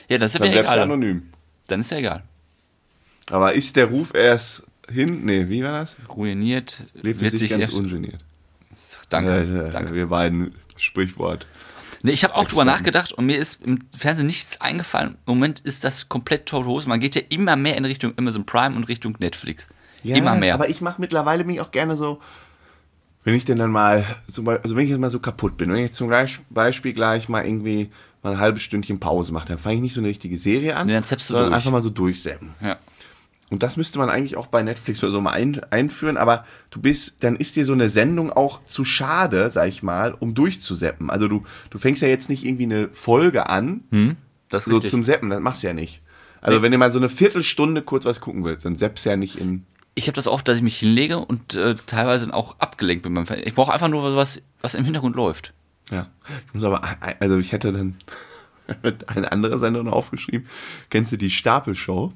[0.08, 0.84] Ja, das ist Dann ja bleibst du egal.
[0.84, 1.30] anonym.
[1.68, 2.24] Dann ist ja egal.
[3.30, 5.26] Aber ist der Ruf erst hin?
[5.26, 5.96] Nee, wie war das?
[6.10, 8.20] Ruiniert, Lebt es sich ganz erst- ungeniert.
[9.10, 9.94] Danke, Äh, danke.
[9.94, 11.48] Wir beiden Sprichwort.
[12.04, 15.12] Nee, ich habe auch drüber nachgedacht und mir ist im Fernsehen nichts eingefallen.
[15.28, 16.90] Im Moment ist das komplett tote Hose.
[16.90, 19.70] Man geht ja immer mehr in Richtung Amazon Prime und Richtung Netflix.
[20.04, 20.56] immer mehr.
[20.56, 22.20] Aber ich mache mittlerweile mich auch gerne so,
[23.24, 25.92] wenn ich denn dann mal, also wenn ich jetzt mal so kaputt bin, wenn ich
[25.92, 26.10] zum
[26.50, 27.92] Beispiel gleich mal irgendwie
[28.24, 30.88] mal ein halbes Stündchen Pause mache, dann fange ich nicht so eine richtige Serie an,
[30.88, 31.56] Nee, dann du sondern durch.
[31.58, 32.52] einfach mal so durchseppen.
[32.62, 32.78] ja.
[33.52, 36.80] Und das müsste man eigentlich auch bei Netflix oder so mal ein, einführen, aber du
[36.82, 41.10] bist, dann ist dir so eine Sendung auch zu schade, sag ich mal, um durchzuseppen.
[41.10, 44.92] Also du, du fängst ja jetzt nicht irgendwie eine Folge an, Das ist so richtig.
[44.92, 46.02] zum Seppen, das machst du ja nicht.
[46.40, 49.18] Also wenn du mal so eine Viertelstunde kurz was gucken willst, dann seppst du ja
[49.18, 53.04] nicht in ich habe das auch, dass ich mich hinlege und äh, teilweise auch abgelenkt
[53.04, 53.48] bin beim Fernsehen.
[53.48, 55.54] Ich brauche einfach nur was, was im Hintergrund läuft.
[55.92, 56.08] Ja.
[56.48, 56.82] Ich muss aber,
[57.20, 57.98] also ich hätte dann
[59.08, 60.48] eine andere Sendung noch aufgeschrieben.
[60.90, 62.14] Kennst du die Stapelshow?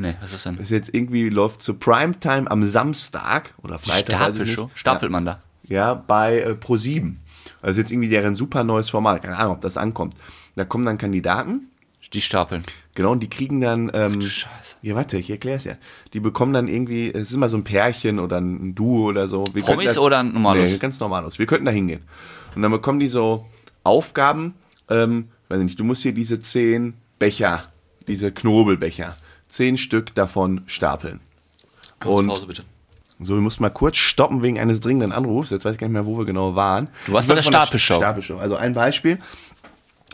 [0.00, 0.56] Nee, was ist das denn?
[0.56, 4.16] Das ist jetzt irgendwie läuft zur Primetime am Samstag oder Freitag.
[4.32, 4.70] Stapelshow?
[4.74, 5.40] Stapelt man da?
[5.68, 7.16] Ja, bei äh, Pro7.
[7.62, 9.22] Also jetzt irgendwie deren super neues Format.
[9.22, 10.14] Keine Ahnung, ob das ankommt.
[10.56, 11.66] Da kommen dann Kandidaten.
[12.12, 12.64] Die stapeln.
[12.94, 14.76] Genau, und die kriegen dann, ähm, Scheiße.
[14.82, 15.74] ja warte, ich erklär's ja.
[16.12, 19.44] Die bekommen dann irgendwie, es ist immer so ein Pärchen oder ein Duo oder so.
[19.52, 20.72] Wir Promis das- oder ein normales?
[20.72, 21.38] Nee, ganz normales.
[21.38, 22.02] Wir könnten da hingehen.
[22.56, 23.46] Und dann bekommen die so
[23.84, 24.54] Aufgaben,
[24.88, 27.62] ähm, weiß nicht, du musst hier diese zehn Becher,
[28.08, 29.14] diese Knobelbecher,
[29.50, 31.20] zehn Stück davon stapeln.
[32.04, 32.62] Und Pause bitte.
[33.20, 35.50] so, wir mussten mal kurz stoppen wegen eines dringenden Anrufs.
[35.50, 36.88] Jetzt weiß ich gar nicht mehr, wo wir genau waren.
[37.06, 37.96] Du warst bei der Stapelshow.
[37.96, 38.38] Stapelshow.
[38.38, 39.18] Also ein Beispiel.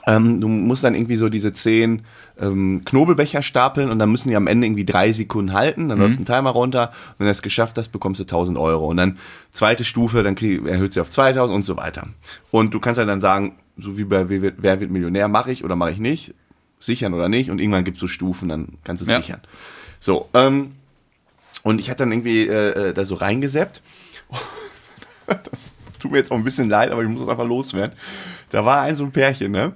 [0.09, 2.03] Ähm, du musst dann irgendwie so diese zehn
[2.41, 5.89] ähm, Knobelbecher stapeln und dann müssen die am Ende irgendwie drei Sekunden halten.
[5.89, 6.91] Dann läuft ein Timer runter.
[7.11, 8.87] Und wenn du es geschafft hast, bekommst du 1000 Euro.
[8.87, 9.18] Und dann
[9.51, 12.09] zweite Stufe, dann krieg, erhöht sie auf 2000 und so weiter.
[12.51, 15.76] Und du kannst halt dann sagen, so wie bei Wer wird Millionär, mache ich oder
[15.76, 16.34] mache ich nicht.
[16.79, 17.51] Sichern oder nicht.
[17.51, 19.18] Und irgendwann gibt es so Stufen, dann kannst du es Ja.
[19.20, 19.41] sichern.
[19.99, 20.72] So, ähm,
[21.62, 23.83] und ich hatte dann irgendwie äh, äh, da so reingeseppt.
[25.27, 27.97] Das tut mir jetzt auch ein bisschen leid, aber ich muss es einfach loswerden.
[28.51, 29.72] Da war ein so ein Pärchen, ne?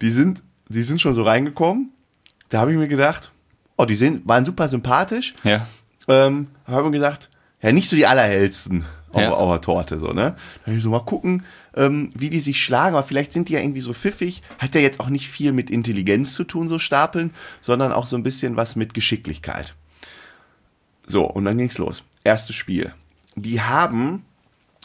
[0.00, 1.92] Die sind, die sind schon so reingekommen.
[2.48, 3.30] Da habe ich mir gedacht,
[3.76, 5.34] oh, die sind, waren super sympathisch.
[5.44, 5.68] Ja.
[6.08, 7.30] Ähm, habe mir gedacht,
[7.62, 9.32] ja, nicht so die allerhellsten auf, Ja.
[9.32, 10.36] auf der Torte, so, ne?
[10.66, 11.42] Da ich so mal gucken,
[11.74, 14.42] ähm, wie die sich schlagen, aber vielleicht sind die ja irgendwie so pfiffig.
[14.58, 18.16] Hat ja jetzt auch nicht viel mit Intelligenz zu tun, so stapeln, sondern auch so
[18.16, 19.74] ein bisschen was mit Geschicklichkeit.
[21.06, 22.04] So, und dann ging's los.
[22.24, 22.92] Erstes Spiel.
[23.34, 24.24] Die haben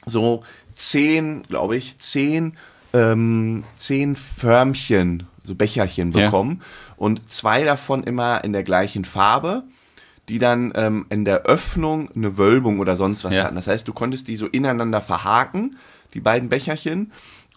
[0.06, 0.44] so
[0.76, 2.58] zehn, glaube ich, zehn,
[2.94, 6.26] ähm, zehn Förmchen, so Becherchen Ja.
[6.26, 6.62] bekommen
[6.96, 9.64] und zwei davon immer in der gleichen Farbe,
[10.30, 13.44] die dann ähm, in der Öffnung eine Wölbung oder sonst was Ja.
[13.44, 13.56] hatten.
[13.56, 15.78] Das heißt, du konntest die so ineinander verhaken,
[16.14, 17.12] die beiden Becherchen,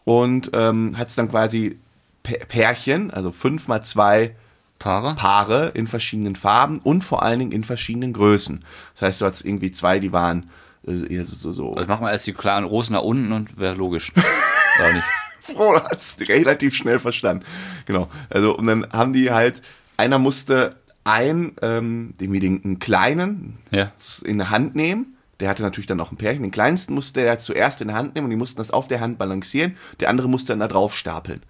[0.04, 1.78] und ähm, hattest dann quasi
[2.24, 4.34] Pä- Pärchen, also fünf mal zwei
[4.78, 5.14] Paare?
[5.14, 8.64] Paare in verschiedenen Farben und vor allen Dingen in verschiedenen Größen.
[8.94, 10.50] Das heißt, du hattest irgendwie zwei, die waren
[10.86, 13.58] äh, eher so, so, so Also machen wir erst die klaren Rosen nach unten und
[13.58, 14.12] wäre logisch.
[14.78, 15.06] Oder nicht?
[15.40, 17.44] froh, du hast relativ schnell verstanden.
[17.86, 18.08] Genau.
[18.28, 19.62] Also, und dann haben die halt,
[19.96, 20.76] einer musste
[21.06, 23.90] einen, ähm, den, den einen kleinen Ja.
[24.24, 25.16] in der Hand nehmen.
[25.40, 26.42] Der hatte natürlich dann auch ein Pärchen.
[26.42, 29.00] Den kleinsten musste er zuerst in der Hand nehmen und die mussten das auf der
[29.00, 29.76] Hand balancieren.
[30.00, 31.42] Der andere musste dann da drauf stapeln.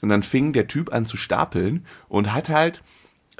[0.00, 2.82] Und dann fing der Typ an zu stapeln und hat halt,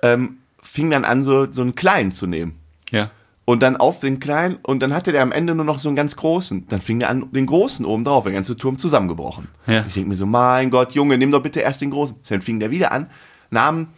[0.03, 2.57] ähm, fing dann an, so, so einen kleinen zu nehmen.
[2.91, 3.11] Ja.
[3.45, 5.95] Und dann auf den kleinen, und dann hatte der am Ende nur noch so einen
[5.95, 6.67] ganz großen.
[6.67, 9.47] Dann fing der an, den großen oben drauf, der ganze Turm zusammengebrochen.
[9.69, 9.85] Ja.
[9.87, 12.17] Ich denke mir so, mein Gott, Junge, nimm doch bitte erst den großen.
[12.29, 13.09] Dann fing der wieder an,
[13.51, 13.89] nahm,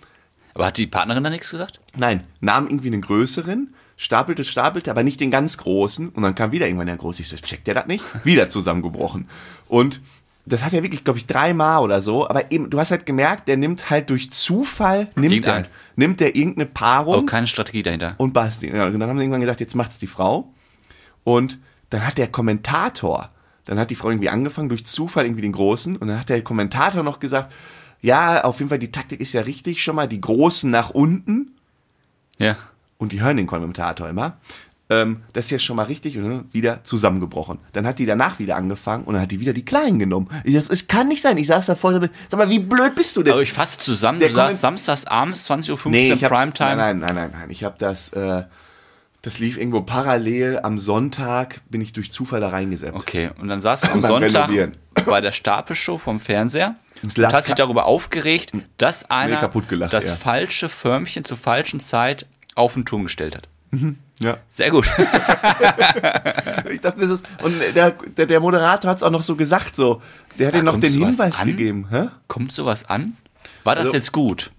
[0.58, 1.78] Aber hat die Partnerin da nichts gesagt?
[1.96, 6.08] nein, nahm irgendwie einen größeren, stapelte, stapelte, aber nicht den ganz großen.
[6.08, 7.22] Und dann kam wieder irgendwann der große.
[7.22, 8.04] Ich so, checkt der das nicht?
[8.24, 9.28] Wieder zusammengebrochen.
[9.68, 10.00] Und
[10.46, 12.28] das hat er wirklich, glaube ich, dreimal oder so.
[12.28, 16.34] Aber eben, du hast halt gemerkt, der nimmt halt durch Zufall, nimmt er, nimmt er
[16.34, 18.16] irgendeine Paarung Oh, keine Strategie dahinter.
[18.18, 18.66] und Basti.
[18.66, 20.52] Ja, und dann haben sie irgendwann gesagt, jetzt macht's die Frau.
[21.22, 21.58] Und
[21.90, 23.28] dann hat der Kommentator,
[23.64, 25.96] dann hat die Frau irgendwie angefangen, durch Zufall irgendwie den Großen.
[25.96, 27.52] Und dann hat der Kommentator noch gesagt,
[28.00, 31.52] ja, auf jeden Fall, die Taktik ist ja richtig schon mal, die Großen nach unten.
[32.38, 32.56] Ja.
[32.98, 34.36] Und die hören den Kommentator immer.
[34.90, 37.58] Ähm, das ist ja schon mal richtig und dann wieder zusammengebrochen.
[37.74, 40.28] Dann hat die danach wieder angefangen und dann hat die wieder die Kleinen genommen.
[40.44, 41.36] Ich es kann nicht sein.
[41.36, 43.34] Ich saß da vorne, sag mal, wie blöd bist du denn?
[43.34, 46.76] Aber ich fasse zusammen, Der du Komment- samstags abends, 20.15 Uhr Nee, Primetime.
[46.76, 47.50] Nein, nein, nein, nein, nein.
[47.50, 48.44] Ich habe das, äh,
[49.20, 50.60] das lief irgendwo parallel.
[50.62, 52.94] Am Sonntag bin ich durch Zufall da reingesetzt.
[52.94, 54.76] Okay, und dann saß du am Sonntag Renovieren.
[55.04, 60.08] bei der Stapelshow vom Fernseher Das und hast dich darüber aufgeregt, dass einer gelacht, das
[60.08, 60.14] ja.
[60.14, 63.48] falsche Förmchen zur falschen Zeit auf den Turm gestellt hat.
[64.20, 64.38] Ja.
[64.48, 64.86] Sehr gut.
[66.70, 69.76] ich dachte, das ist, und der, der, der Moderator hat es auch noch so gesagt,
[69.76, 70.02] so,
[70.38, 71.46] der hat Ja, dir noch den Hinweis an?
[71.46, 71.86] gegeben.
[71.90, 72.08] Hä?
[72.26, 73.16] Kommt sowas an?
[73.64, 74.50] War das Also- jetzt gut?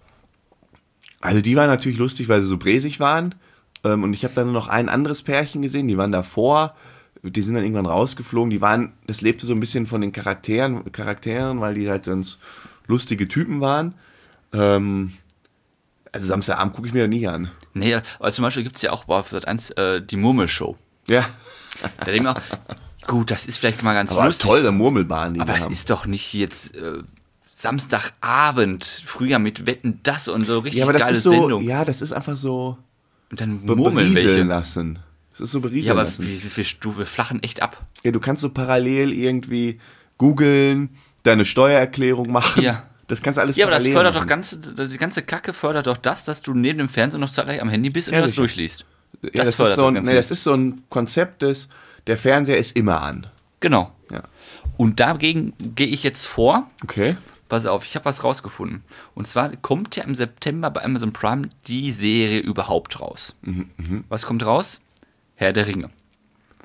[1.22, 3.36] Also die waren natürlich lustig, weil sie so bräsig waren.
[3.84, 6.76] Ähm, und ich habe dann noch ein anderes Pärchen gesehen, die waren davor.
[7.22, 8.50] Die sind dann irgendwann rausgeflogen.
[8.50, 12.40] Die waren, das lebte so ein bisschen von den Charakteren, Charakteren, weil die halt ganz
[12.88, 13.94] lustige Typen waren.
[14.54, 15.14] Ähm,
[16.12, 17.52] also Samstagabend gucke ich mir da nie an.
[17.74, 20.76] Nee, aber zum Beispiel gibt es ja auch bei Sat 1 äh, die Murmelshow.
[21.08, 21.26] Ja.
[22.00, 22.42] Da denke ich mir auch,
[23.08, 24.48] gut, das ist vielleicht mal ganz Aber lustig.
[24.50, 27.04] toll, der Murmelbahn, die Aber es ist doch nicht jetzt äh,
[27.54, 31.64] Samstagabend, früher mit Wetten, das und so richtig ja, aber das geile ist so, Sendung.
[31.64, 32.78] ja, das ist einfach so
[33.32, 34.44] Und dann murmeln welche.
[34.44, 35.00] lassen.
[35.40, 36.28] Das ist so berieseln Ja, aber lassen.
[36.28, 37.82] wie, wie viel Stufe flachen echt ab.
[38.04, 39.80] Ja, du kannst so parallel irgendwie
[40.18, 40.90] googeln,
[41.24, 42.62] deine Steuererklärung machen.
[42.64, 42.84] Ja.
[43.08, 44.24] Das kannst du alles Ja, aber das fördert machen.
[44.24, 47.62] doch ganze, die ganze Kacke fördert doch das, dass du neben dem Fernseher noch zeitgleich
[47.62, 48.86] am Handy bist und Ja, das durchliest.
[49.24, 51.70] Ja, das das, ist so ein, nee, das ist so ein Konzept des,
[52.06, 53.26] der Fernseher ist immer an.
[53.62, 53.92] Genau.
[54.12, 54.24] Ja.
[54.78, 56.70] Und dagegen gehe ich jetzt vor.
[56.84, 57.18] Okay.
[57.50, 58.84] Pass auf, ich habe was rausgefunden.
[59.16, 63.36] Und zwar kommt ja im September bei Amazon Prime die Serie überhaupt raus.
[63.42, 64.82] Mhm, Was kommt raus?
[65.40, 65.90] Herr der Ringe.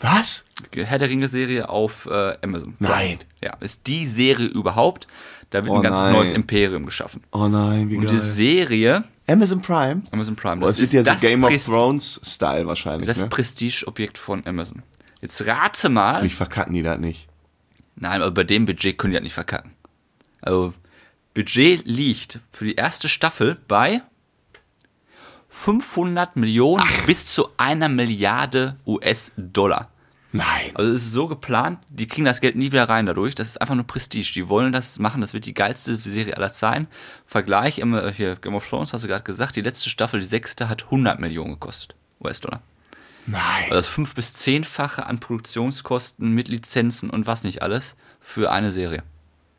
[0.01, 0.47] Was?
[0.75, 2.75] Herr der Ringe-Serie auf äh, Amazon.
[2.81, 3.21] Nein.
[3.41, 5.07] Ja, ist die Serie überhaupt.
[5.51, 6.13] Da wird Oh ein ganzes nein.
[6.15, 7.23] neues Imperium geschaffen.
[7.31, 8.21] Oh nein, wie Und die geil.
[8.21, 10.03] Serie, Amazon Prime?
[10.11, 13.07] Amazon Prime, das das ist ja so das, Game of Thrones-Style wahrscheinlich.
[13.07, 13.29] das ne?
[13.29, 14.83] Prestigeobjekt von Amazon.
[15.21, 16.19] Jetzt rate mal.
[16.19, 17.29] Vielleicht verkacken die das nicht.
[17.95, 19.71] Nein, aber bei dem Budget können die halt nicht verkacken.
[20.43, 20.75] Also,
[21.33, 24.03] Budget liegt für die erste Staffel bei
[25.59, 29.89] 500 Millionen bis zu einer Milliarde US-Dollar.
[30.33, 30.73] Nein.
[30.75, 33.37] Also es ist so geplant, die kriegen das Geld nie wieder rein dadurch.
[33.37, 34.33] Das ist einfach nur Prestige.
[34.35, 36.89] Die wollen das machen, das wird die geilste Serie aller Zeiten.
[37.25, 40.69] Vergleich, immer hier Game of Thrones, hast du gerade gesagt, die letzte Staffel, die sechste,
[40.69, 41.95] hat 100 Millionen gekostet.
[42.21, 42.61] US-Dollar.
[43.27, 43.41] Nein.
[43.67, 48.73] Also das fünf- bis zehnfache an Produktionskosten mit Lizenzen und was nicht alles für eine
[48.73, 49.05] Serie.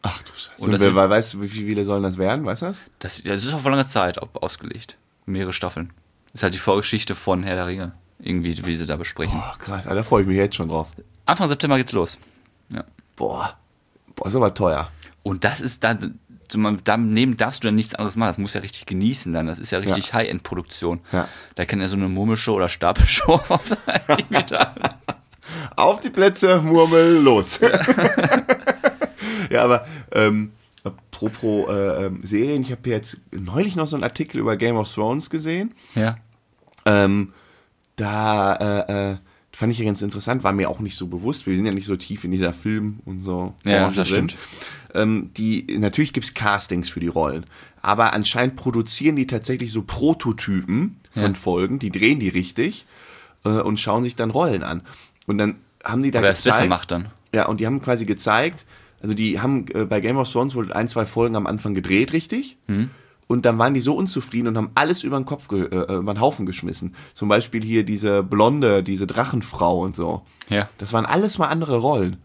[0.02, 0.62] Ach du Scheiße.
[0.62, 2.46] Und Und wer, weißt du, wie viele sollen das werden?
[2.46, 2.82] Weißt du das?
[3.00, 4.98] Das, das ist auf lange Zeit au- ausgelegt.
[5.26, 5.92] Mehrere Staffeln.
[6.28, 7.94] Das ist halt die Vorgeschichte von Herr der Ringe.
[8.20, 9.40] Irgendwie, wie sie da besprechen.
[9.40, 9.86] Boah, krass.
[9.86, 10.92] Da freue ich mich jetzt schon drauf.
[11.26, 12.20] Anfang September geht's los.
[12.70, 12.84] Ja.
[13.16, 13.58] Boah.
[14.16, 14.90] Boah, ist aber teuer.
[15.24, 16.20] Und das ist dann,
[16.84, 18.30] daneben darfst du dann nichts anderes machen.
[18.30, 19.48] Das muss ja richtig genießen dann.
[19.48, 21.02] Das ist ja richtig High-End-Produktion.
[21.12, 21.28] Ja.
[21.56, 23.76] Da kann ja so eine Murmelshow oder Stapelshow auf.
[25.76, 27.60] Auf die Plätze, Murmel, los.
[29.50, 30.52] ja, aber ähm,
[30.86, 34.92] apropos äh, ähm, Serien, ich habe jetzt neulich noch so einen Artikel über Game of
[34.94, 35.74] Thrones gesehen.
[35.96, 36.18] Ja.
[36.86, 37.34] Ähm,
[37.96, 39.18] da äh, äh,
[39.52, 41.48] fand ich ja ganz interessant, war mir auch nicht so bewusst.
[41.48, 43.54] Wir sind ja nicht so tief in dieser Film und so.
[43.64, 44.38] Ja, das stimmt.
[44.94, 47.46] Ähm, die, natürlich gibt's Castings für die Rollen,
[47.82, 51.34] aber anscheinend produzieren die tatsächlich so Prototypen von Ja.
[51.34, 52.86] Folgen, die drehen die richtig
[53.46, 54.84] äh, und schauen sich dann Rollen an.
[55.28, 57.08] Und dann haben die da Wer es besser gezeigt, macht dann.
[57.34, 58.66] ja, und die haben quasi gezeigt,
[59.06, 62.12] also die haben äh, bei Game of Thrones wohl ein, zwei Folgen am Anfang gedreht,
[62.12, 62.58] richtig?
[62.68, 62.90] Hm.
[63.28, 66.12] Und dann waren die so unzufrieden und haben alles über den Kopf, ge äh, über
[66.16, 66.96] den Haufen geschmissen.
[67.14, 70.24] Zum Beispiel hier diese Blonde, diese Drachenfrau und so.
[70.50, 70.68] Ja.
[70.80, 72.18] Das waren alles mal andere Rollen.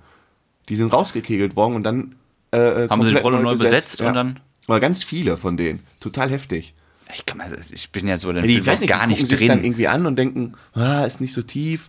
[0.71, 2.15] Die sind rausgekegelt worden und dann
[2.55, 5.81] äh, äh, Haben sie die Rolle neu besetzt und dann- Aber ganz viele von denen.
[6.01, 6.75] Total heftig.
[7.15, 9.27] Ich, kann mal, ich bin ja so der Ja, die, weiß nicht, gar die nicht
[9.29, 9.65] sich dann drin.
[9.65, 11.89] irgendwie an und denken, ah, ist nicht so tief,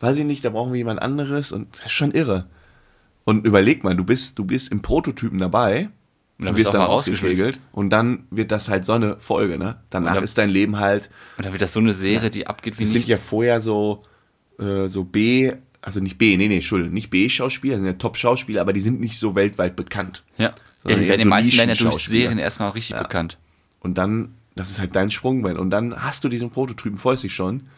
[0.00, 2.46] weiß ich nicht, da brauchen wir jemand anderes und das ist schon irre.
[3.24, 5.88] Und überleg mal, du bist, du bist im Prototypen dabei
[6.38, 9.76] Und dann wirst du dann ausgekegelt und dann wird das halt so eine Folge, ne?
[9.90, 12.78] Danach dann- ist dein Leben halt, Und dann wird das so eine Serie, die abgeht
[12.78, 14.02] wie es sind ja vorher so,
[14.58, 18.72] äh, so B, also nicht B, nee, nee, Entschuldigung, nicht B-Schauspieler, sind ja Top-Schauspieler, aber
[18.72, 20.24] die sind nicht so weltweit bekannt.
[20.38, 20.52] ja.
[20.84, 22.04] ja, die werden die so meisten werden ja durch.
[22.06, 23.38] Serien erstmal richtig bekannt.
[23.80, 25.56] Und dann, das ist halt dein Sprungbein.
[25.56, 27.68] Und dann hast du diesen Prototypen, freust dich schon,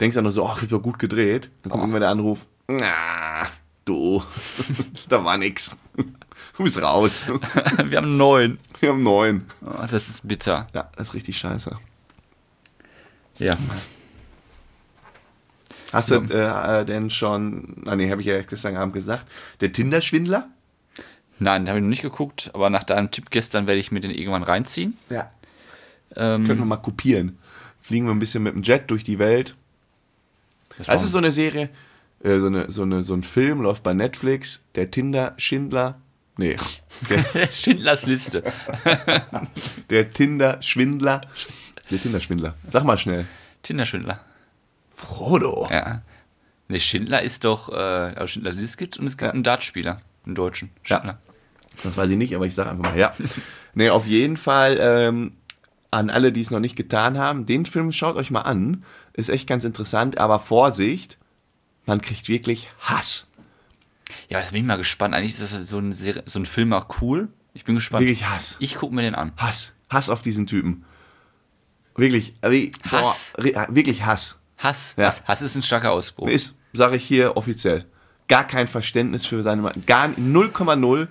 [0.00, 1.50] denkst dann nur so, ach, ich hab doch gut gedreht.
[1.62, 3.46] Dann kommt irgendwann der Anruf, na,
[3.84, 4.22] du,
[5.08, 5.76] da war nix.
[6.56, 7.26] Du bist raus.
[7.84, 8.58] Wir haben neun.
[8.80, 9.46] Wir haben neun.
[9.64, 10.66] Oh, das ist bitter.
[10.74, 11.78] Ja, das ist richtig scheiße.
[13.38, 13.56] Ja.
[15.92, 19.26] Hast du äh, äh, denn schon, ah nee, habe ich ja gestern Abend gesagt,
[19.60, 20.48] der Tinder-Schwindler?
[21.38, 24.10] Nein, habe ich noch nicht geguckt, aber nach deinem Tipp gestern werde ich mir den
[24.10, 24.96] irgendwann reinziehen.
[25.10, 25.30] Ja.
[26.10, 27.38] Das Ähm, können wir mal kopieren.
[27.80, 29.56] Fliegen wir ein bisschen mit dem Jet durch die Welt.
[30.78, 31.68] das Das ist so eine Serie,
[32.22, 36.00] äh, so, eine, so, eine, so ein Film, läuft bei Netflix, der Tinder-Schindler.
[36.38, 36.56] Nee,
[37.10, 38.42] der, Schindlers Liste.
[39.90, 41.22] der Tinder-Schwindler.
[41.90, 42.54] Der Tinder-Schwindler.
[42.68, 43.26] Sag mal schnell.
[43.62, 44.20] Tinder-Schindler.
[44.94, 45.68] Frodo.
[45.70, 46.02] Ja.
[46.68, 49.32] Ne, Schindler ist doch, äh, also Schindlers Liste gibt und es gibt Ja.
[49.32, 50.70] einen Dartspieler, einen Deutschen.
[50.86, 50.96] Ja.
[50.96, 51.18] Schindler.
[51.82, 53.12] Das weiß ich nicht, aber ich sag einfach mal ja.
[53.74, 55.32] nee, auf jeden Fall ähm,
[55.90, 58.84] an alle, die es noch nicht getan haben, den Film schaut euch mal an.
[59.14, 61.18] Ist echt ganz interessant, aber Vorsicht,
[61.86, 63.28] man kriegt wirklich Hass.
[64.28, 65.14] Ja, jetzt bin ich mal gespannt.
[65.14, 67.28] Eigentlich ist das so ein, Serie, so ein Film auch cool.
[67.54, 68.02] Ich bin gespannt.
[68.02, 68.56] Wirklich Hass.
[68.60, 69.32] Ich gucke mir den an.
[69.36, 69.74] Hass.
[69.90, 70.84] Hass auf diesen Typen.
[71.96, 72.34] Wirklich.
[72.46, 73.34] Wie, Hass.
[73.36, 74.38] Boah, wirklich Hass.
[74.58, 74.94] Hass.
[74.96, 75.06] Ja.
[75.06, 75.24] Hass.
[75.24, 76.28] Hass ist ein starker Ausbruch.
[76.28, 77.84] Ist, sage ich hier offiziell,
[78.28, 81.08] gar kein Verständnis für seine, gar 0,0,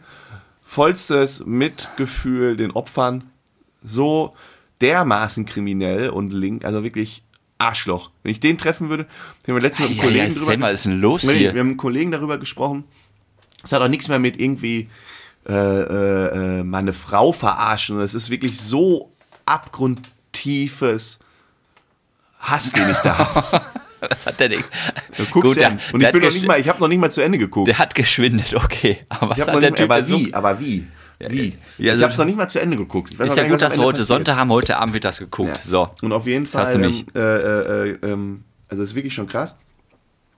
[0.61, 3.29] vollstes Mitgefühl den Opfern,
[3.83, 4.33] so
[4.79, 7.23] dermaßen kriminell und link, also wirklich
[7.61, 8.11] Arschloch.
[8.23, 9.05] Wenn ich den treffen würde,
[9.45, 11.39] wir haben letztens mit einem Kollegen ja, drüber was ist denn los Nee, hier?
[11.39, 12.83] Wir haben mit einem Kollegen darüber gesprochen.
[13.63, 14.89] Es hat auch nichts mehr mit irgendwie
[15.47, 17.99] äh, äh, äh, meine Frau verarschen.
[17.99, 19.11] Es ist wirklich so
[19.45, 21.19] abgrundtiefes
[22.39, 23.61] Hass, den ich da habe.
[24.01, 24.63] Was hat der denn?
[25.17, 27.11] Du guckst Gut, der- Und ich bin noch nicht mal, ich habe noch nicht mal
[27.11, 27.67] zu Ende geguckt.
[27.67, 29.05] Der hat geschwindet, okay.
[29.09, 30.87] Aber ich was noch hat der nicht Typ mal, aber wie, aber wie?
[31.29, 31.55] Wie?
[31.77, 33.13] Ja, ich so- habe es noch nicht mal zu Ende geguckt.
[33.13, 34.07] Ich Ist ja gut, dass wir heute passiert.
[34.07, 34.49] Sonntag haben.
[34.49, 35.57] Heute Abend wird das geguckt.
[35.57, 35.63] Ja.
[35.63, 35.89] So.
[36.01, 37.07] Und auf jeden Das Fall, hast du nicht.
[37.15, 39.55] Ähm, äh, äh, ähm, also es ist wirklich schon krass.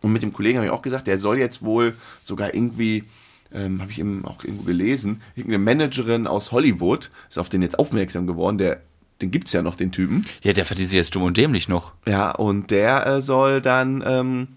[0.01, 3.05] Und mit dem Kollegen habe ich auch gesagt, der soll jetzt wohl sogar irgendwie,
[3.53, 7.79] ähm, habe ich eben auch irgendwo gelesen, irgendeine Managerin aus Hollywood ist auf den jetzt
[7.79, 8.81] aufmerksam geworden, der,
[9.21, 10.25] den gibt es ja noch, den Typen.
[10.41, 11.93] Ja, der verdient sich jetzt dumm und dämlich noch.
[12.05, 14.47] Ja, und der äh, soll dann, ähm,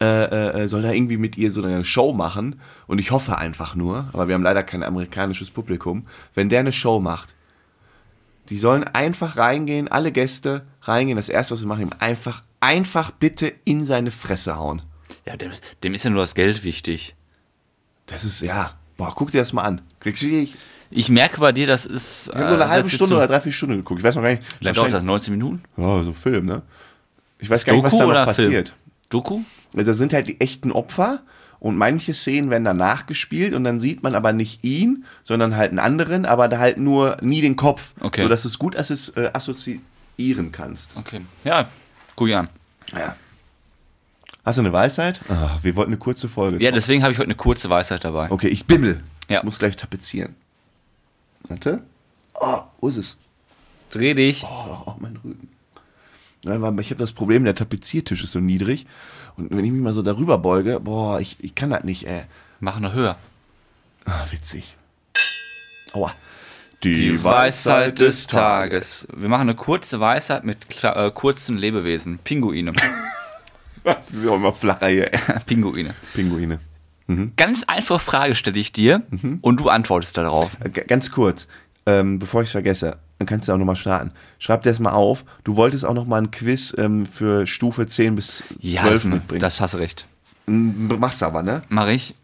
[0.00, 2.60] äh, äh, soll da irgendwie mit ihr so eine Show machen.
[2.86, 6.72] Und ich hoffe einfach nur, aber wir haben leider kein amerikanisches Publikum, wenn der eine
[6.72, 7.34] Show macht,
[8.48, 13.10] die sollen einfach reingehen, alle Gäste reingehen, das erste, was wir machen, ihm einfach, einfach
[13.10, 14.82] bitte in seine Fresse hauen.
[15.26, 15.50] Ja, dem,
[15.82, 17.16] dem ist ja nur das Geld wichtig.
[18.06, 19.80] Das ist, ja, boah, guck dir das mal an.
[19.98, 20.56] Kriegst du wirklich,
[20.90, 22.28] Ich merke bei dir, das ist.
[22.28, 23.98] ich habe nur eine halbe Stunde oder oder dreiviertel Stunde geguckt.
[23.98, 24.44] Ich weiß noch gar nicht.
[24.58, 25.62] Vielleicht dauert das wahrscheinlich- 19 Minuten?
[25.76, 26.62] Ja, so Film, ne?
[27.40, 28.68] Ich weiß gar nicht, was Doku da noch oder passiert.
[28.68, 28.78] Film?
[29.10, 29.40] Doku?
[29.72, 31.20] Da sind halt die echten Opfer
[31.58, 35.70] und manche Szenen werden danach gespielt und dann sieht man aber nicht ihn, sondern halt
[35.70, 38.22] einen anderen, aber da halt nur nie den Kopf, Okay.
[38.22, 40.96] sodass du es gut assozi äh, assoziieren kannst.
[40.96, 41.22] Okay.
[41.44, 41.68] Ja,
[42.14, 42.48] guck an.
[42.94, 43.16] Ja.
[44.44, 45.20] Hast du eine Weisheit?
[45.28, 46.62] Ah, wir wollten eine kurze Folge.
[46.62, 48.30] Ja, deswegen habe ich heute eine kurze Weisheit dabei.
[48.30, 49.02] okay, ich bimmel.
[49.28, 49.42] Ja.
[49.42, 50.36] Muss gleich tapezieren.
[51.48, 51.82] Warte.
[52.34, 53.16] Oh, wo ist es?
[53.90, 54.44] Dreh dich.
[54.44, 55.48] Oh, oh mein Rücken.
[56.44, 58.86] Ich habe das Problem, der Tapeziertisch ist so niedrig.
[59.36, 62.22] Und wenn ich mich mal so darüber beuge, boah, ich, ich kann das nicht, ey.
[62.60, 63.16] Mach noch höher.
[64.04, 64.76] Ah, witzig.
[65.92, 66.12] Aua.
[66.84, 69.08] Die Weisheit des Tages.
[69.14, 72.18] Wir machen eine kurze Weisheit mit äh, kurzen Lebewesen.
[72.22, 72.72] Pinguine.
[74.10, 75.10] Wir haben immer flacher hier.
[75.46, 75.94] Pinguine.
[76.14, 76.58] Pinguine.
[77.36, 79.02] Ganz einfache Frage stelle ich dir
[79.40, 80.50] und du antwortest darauf.
[80.72, 81.46] G- Ganz kurz,
[81.86, 84.10] ähm, bevor ich es vergesse, dann kannst du auch nochmal starten.
[84.38, 85.24] Schreib dir das mal auf.
[85.44, 89.40] Du wolltest auch nochmal ein Quiz ähm, für Stufe 10 bis 12 Ja, das, mitbringen.
[89.40, 90.06] das hast du recht.
[90.46, 91.62] Machst du aber, ne?
[91.68, 92.14] Mach ich.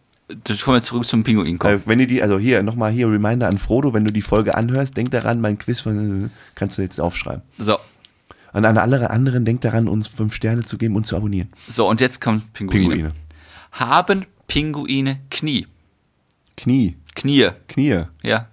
[0.45, 1.61] Das kommen wir zurück zum Pinguin.
[1.61, 4.55] Äh, wenn ihr die, also hier, nochmal hier Reminder an Frodo, wenn du die Folge
[4.57, 7.43] anhörst, denk daran, mein Quiz von, äh, kannst du jetzt aufschreiben.
[7.59, 7.77] So,
[8.53, 11.49] Und an alle anderen, denk daran, uns fünf Sterne zu geben und zu abonnieren.
[11.69, 12.81] so und jetzt kommt Pinguine.
[12.89, 13.13] Pinguine.
[13.73, 15.67] Haben Pinguine Knie?
[16.57, 18.05] Knie, Knie, Knie.
[18.23, 18.47] ja.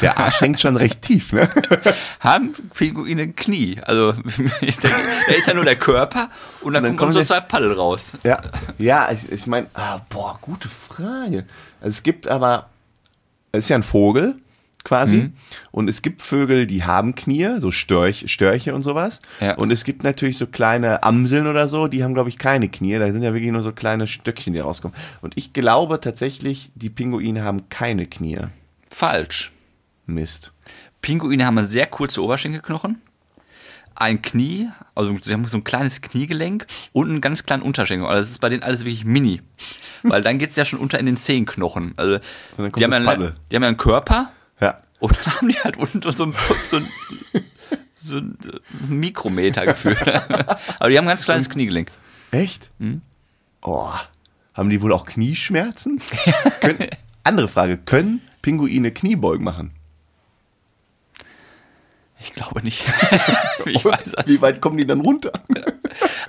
[0.00, 1.48] Der Arsch hängt schon recht tief, ne?
[2.20, 3.80] Haben Pinguine Knie?
[3.82, 4.12] Also,
[4.82, 4.88] da
[5.36, 6.30] ist ja nur der Körper
[6.62, 8.14] und dann, dann kommen so zwei Paddel raus.
[8.24, 8.42] Ja,
[8.78, 11.44] ja, ich, ich meine, ah, boah, gute Frage.
[11.80, 12.70] Also es gibt aber,
[13.52, 14.34] es ist ja ein Vogel
[14.82, 15.32] quasi Mhm.
[15.70, 19.20] und es gibt Vögel, die haben Knie, so Störch, Störche und sowas.
[19.40, 19.54] Ja.
[19.54, 22.98] Und es gibt natürlich so kleine Amseln oder so, die haben glaube ich keine Knie,
[22.98, 24.94] da sind ja wirklich nur so kleine Stöckchen, die rauskommen.
[25.22, 28.38] Und ich glaube tatsächlich, die Pinguine haben keine Knie.
[28.94, 29.50] Falsch.
[30.06, 30.52] Mist.
[31.02, 33.00] Pinguine haben sehr kurze Oberschenkelknochen,
[33.96, 38.06] ein Knie, also sie haben so ein kleines Kniegelenk und einen ganz kleinen Unterschenkel.
[38.06, 39.42] Also das ist bei denen alles wirklich mini.
[40.02, 41.94] Weil dann geht es ja schon unter in den Zehenknochen.
[41.96, 42.18] Also
[42.58, 44.78] die haben, ja, einen- die haben ja einen Körper Ja.
[45.00, 46.34] und dann haben die halt unten so ein,
[46.70, 46.88] so ein,
[47.94, 48.50] so ein, so
[48.86, 50.00] ein Mikrometer gefühlt.
[50.78, 51.90] Aber die haben ein ganz kleines Kniegelenk.
[52.30, 52.70] Echt?
[52.78, 53.00] Mhm.
[53.62, 53.90] Oh,
[54.54, 56.00] haben die wohl auch Knieschmerzen?
[56.60, 56.88] können,
[57.24, 59.72] andere Frage, können Pinguine Kniebeugen machen?
[62.20, 62.84] Ich glaube nicht.
[63.66, 64.26] ich weiß das.
[64.26, 65.32] Wie weit kommen die dann runter?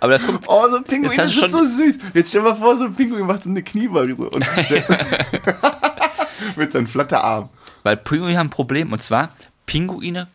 [0.02, 0.46] Aber das kommt.
[0.48, 2.00] Oh, so ein Pinguin hast ist so süß.
[2.14, 4.46] Jetzt stell mal vor, so ein Pinguin macht so eine Kniebeuge so und
[6.58, 7.50] mit seinem Flatterarm.
[7.84, 9.30] Weil Pinguine haben ein Problem und zwar
[9.66, 10.28] Pinguine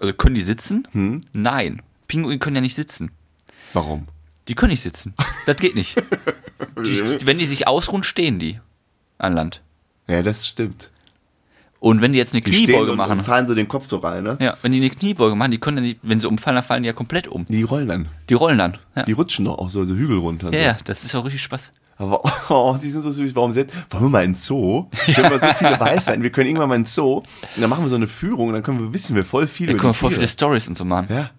[0.00, 0.88] also können die sitzen?
[0.92, 1.22] Hm?
[1.32, 3.10] Nein, Pinguine können ja nicht sitzen.
[3.72, 4.08] Warum?
[4.48, 5.14] Die können nicht sitzen.
[5.46, 5.96] Das geht nicht.
[6.76, 8.60] Die, wenn die sich ausruhen, stehen die
[9.18, 9.62] an Land.
[10.08, 10.90] Ja, das stimmt.
[11.80, 13.98] Und wenn die jetzt eine Die Kniebeuge und, machen, und fahren so den Kopf so
[13.98, 14.38] rein, ne?
[14.40, 16.86] ja, wenn die eine Kniebeuge machen, die können dann, wenn sie umfallen, dann fallen die
[16.86, 17.44] ja komplett um.
[17.48, 18.08] Die rollen dann.
[18.30, 18.78] Die rollen dann.
[18.96, 20.46] Ja, Die rutschen doch auch so, so Hügel runter.
[20.50, 20.64] ja, so.
[20.64, 21.72] ja das ist auch richtig Spaß.
[21.98, 23.34] Aber oh, die sind so süß.
[23.36, 24.86] Warum sind, wollen wir mal in Zoo?
[25.06, 26.22] Wir haben so viele Weisheiten.
[26.22, 27.18] Wir können irgendwann mal in Zoo.
[27.18, 27.26] Und
[27.56, 29.74] dann machen wir so eine Führung und dann können wir, wissen wir voll viel Da
[29.74, 31.06] können wir voll viele Stories und so machen.
[31.10, 31.30] Ja.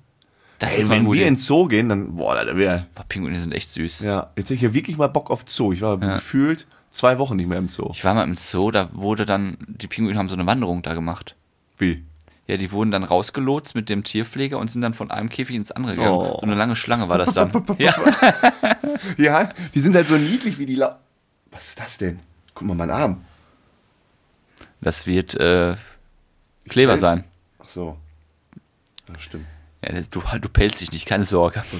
[0.59, 3.69] Das Ey, ist wenn wir in Zoo gehen, dann, boah, da wäre, Pinguine sind echt
[3.71, 3.99] süß.
[3.99, 5.73] ja, jetzt hätte ich ja wirklich mal Bock auf Zoo.
[5.73, 6.15] Ich war Ja.
[6.15, 7.89] gefühlt zwei Wochen nicht mehr im Zoo.
[7.91, 10.93] Ich war mal im Zoo, da wurde dann, die Pinguine haben so eine Wanderung da
[10.93, 11.35] gemacht.
[11.77, 12.03] Wie?
[12.47, 15.71] Ja, die wurden dann rausgelotst mit dem Tierpfleger und sind dann von einem Käfig ins
[15.71, 16.15] andere gegangen.
[16.15, 16.37] Oh.
[16.39, 17.51] So eine lange Schlange war das dann.
[17.77, 17.95] ja.
[19.17, 20.99] Ja, die sind halt so niedlich wie die La
[21.51, 22.19] Was ist das denn?
[22.53, 23.23] Guck mal, mein Arm.
[24.81, 25.75] Das wird äh,
[26.67, 27.23] Kleber Äh, sein.
[27.59, 27.97] Ach so.
[29.07, 29.45] Ja, stimmt.
[29.83, 31.61] Ja, du, du pelzt dich nicht, keine Sorge.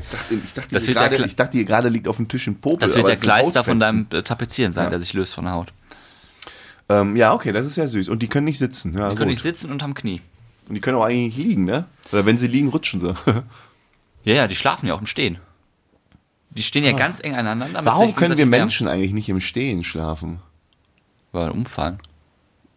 [0.00, 2.28] Ich dachte, ich dachte, Das hier wird gerade, ich dachte, hier gerade liegt auf dem
[2.28, 2.78] Tisch ein Popel.
[2.80, 4.90] Das wird der Kleister von deinem äh, Tapezieren sein, Ja.
[4.90, 5.72] der sich löst von der Haut.
[6.88, 8.08] Ähm, ja, okay, das ist ja süß.
[8.08, 8.94] Und die können nicht sitzen.
[8.94, 9.34] Ja, Die können gut.
[9.36, 10.20] nicht sitzen und haben Knie.
[10.68, 11.84] Und die können auch eigentlich nicht liegen, ne?
[12.12, 13.14] Oder wenn sie liegen, rutschen sie.
[14.22, 15.38] Ja, ja, die schlafen ja auch im Stehen.
[16.50, 17.78] Die stehen ja ganz eng aneinander.
[17.80, 17.84] Ah.
[17.86, 18.44] Warum können wir.
[18.44, 20.40] Menschen eigentlich nicht im Stehen schlafen?
[21.32, 21.98] Weil umfallen.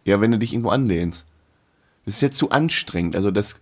[0.04, 1.26] Ja, wenn du dich irgendwo anlehnst.
[2.06, 3.14] Das ist ja zu anstrengend.
[3.14, 3.60] Also das.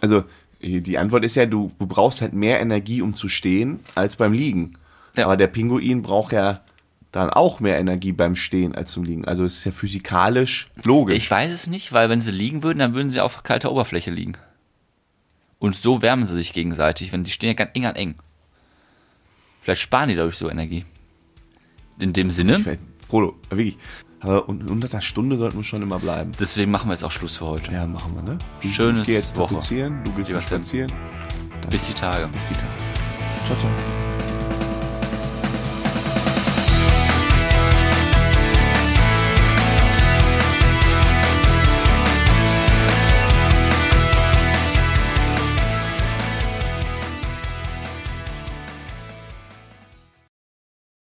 [0.00, 0.24] Also,
[0.64, 4.32] die Antwort ist ja, du, du brauchst halt mehr Energie, um zu stehen, als beim
[4.32, 4.74] Liegen.
[5.16, 5.24] Ja.
[5.24, 6.60] Aber der Pinguin braucht ja
[7.12, 9.24] dann auch mehr Energie beim Stehen als zum Liegen.
[9.24, 11.16] Also es ist ja physikalisch logisch.
[11.16, 14.10] Ich weiß es nicht, weil wenn sie liegen würden, dann würden sie auf kalter Oberfläche
[14.10, 14.36] liegen.
[15.58, 18.14] Und so wärmen sie sich gegenseitig, wenn die stehen ja ganz eng an eng.
[19.62, 20.84] Vielleicht sparen die dadurch so Energie.
[21.98, 23.78] In dem Sinne, Ich Frodo, wirklich.
[24.24, 26.32] Aber un- unter einer Stunde sollten wir schon immer bleiben.
[26.40, 27.70] deswegen machen wir jetzt auch Schluss für heute.
[27.72, 28.38] Ja, machen wir, ne?
[28.72, 29.54] Schönes Ich gehe jetzt Woche.
[30.04, 30.58] du gehst Sam.
[30.62, 30.92] spazieren.
[31.70, 32.26] Bis die Tage.
[32.28, 32.66] Bis die Tage.
[33.46, 34.03] Ciao, ciao.